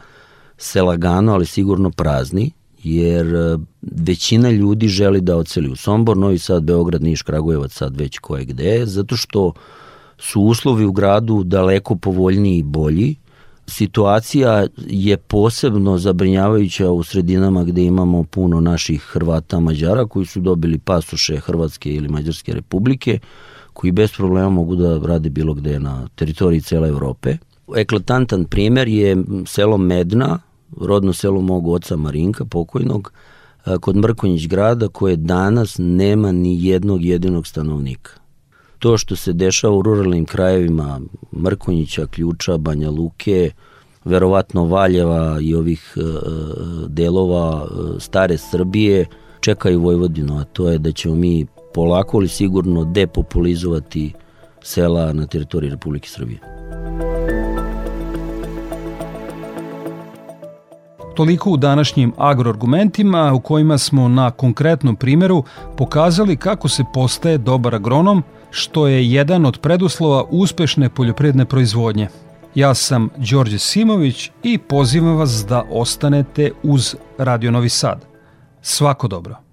se 0.59 0.83
lagano, 0.83 1.33
ali 1.33 1.47
sigurno 1.47 1.91
prazni, 1.91 2.53
jer 2.85 3.35
e, 3.35 3.59
većina 3.83 4.51
ljudi 4.51 4.89
želi 4.89 5.21
da 5.21 5.37
oceli 5.37 5.69
u 5.69 5.77
Sombor, 5.77 6.17
Novi 6.17 6.39
Sad, 6.39 6.63
Beograd, 6.63 7.03
Niš, 7.03 7.23
Kragujevac, 7.23 7.73
sad 7.73 7.97
već 7.97 8.19
koje 8.19 8.45
gde, 8.45 8.87
zato 8.87 9.17
što 9.17 9.53
su 10.19 10.41
uslovi 10.41 10.85
u 10.85 10.93
gradu 10.93 11.43
daleko 11.45 11.97
povoljniji 11.97 12.59
i 12.59 12.63
bolji. 12.63 13.15
Situacija 13.67 14.67
je 14.87 15.17
posebno 15.17 15.99
zabrinjavajuća 15.99 16.91
u 16.91 17.03
sredinama 17.03 17.65
gde 17.65 17.83
imamo 17.83 18.23
puno 18.25 18.61
naših 18.61 19.03
Hrvata, 19.03 19.61
Mađara 19.61 20.07
koji 20.07 20.27
su 20.27 20.41
dobili 20.41 20.79
pasoše 20.79 21.37
Hrvatske 21.37 21.95
ili 21.95 22.09
Mađarske 22.09 22.53
republike, 22.53 23.19
koji 23.73 23.93
bez 23.93 24.13
problema 24.13 24.51
mogu 24.51 24.77
da 24.77 24.99
rade 25.07 25.31
bilo 25.31 25.55
gde 25.55 25.81
na 25.81 26.09
teritoriji 26.15 26.61
cele 26.61 26.89
Evrope. 26.89 27.37
Eklatantan 27.77 28.45
primer 28.45 28.89
je 28.89 29.17
selo 29.47 29.79
Medna, 29.79 30.39
rodno 30.81 31.13
selo 31.13 31.41
mog 31.41 31.69
oca 31.69 31.97
Marinka, 31.97 32.45
pokojnog, 32.45 33.13
kod 33.81 33.97
Mrkonjić 33.97 34.47
grada, 34.47 34.89
koje 34.89 35.17
danas 35.17 35.77
nema 35.79 36.33
ni 36.33 36.65
jednog 36.65 37.05
jedinog 37.05 37.47
stanovnika. 37.47 38.11
To 38.79 38.99
što 38.99 39.17
se 39.17 39.33
dešava 39.33 39.77
u 39.77 39.83
ruralnim 39.83 40.25
krajevima 40.25 41.01
Mrkonjića, 41.33 42.07
Ključa, 42.07 42.59
Banja 42.59 42.91
Luke, 42.91 43.51
verovatno 44.05 44.65
Valjeva 44.65 45.39
i 45.41 45.55
ovih 45.55 45.97
delova 46.89 47.69
stare 47.99 48.39
Srbije, 48.39 49.07
čekaju 49.41 49.81
Vojvodinu, 49.81 50.39
a 50.39 50.45
to 50.45 50.69
je 50.69 50.79
da 50.79 50.93
ćemo 50.93 51.15
mi 51.15 51.47
polako 51.75 52.17
ali 52.17 52.29
sigurno 52.29 52.85
depopulizovati 52.85 54.13
sela 54.63 55.13
na 55.13 55.27
teritoriji 55.27 55.71
Republike 55.71 56.09
Srbije. 56.09 56.41
Toliko 61.15 61.51
u 61.51 61.57
današnjim 61.57 62.13
agroargumentima 62.19 63.33
u 63.33 63.41
kojima 63.41 63.79
smo 63.79 64.09
na 64.09 64.31
konkretnom 64.31 64.97
primeru 64.97 65.45
pokazali 65.77 66.37
kako 66.37 66.69
se 66.69 66.85
postaje 66.95 67.39
dobar 67.39 67.75
agronom, 67.75 68.23
što 68.51 68.87
je 68.87 69.11
jedan 69.11 69.47
od 69.47 69.59
preduslova 69.59 70.25
uspešne 70.31 70.89
poljoprivredne 70.89 71.45
proizvodnje. 71.45 72.09
Ja 72.55 72.75
sam 72.75 73.09
Đorđe 73.17 73.59
Simović 73.59 74.31
i 74.43 74.59
pozivam 74.59 75.17
vas 75.17 75.45
da 75.49 75.65
ostanete 75.71 76.51
uz 76.63 76.97
Radio 77.19 77.51
Novi 77.51 77.69
Sad. 77.69 78.05
Svako 78.63 79.09
dobro. 79.09 79.44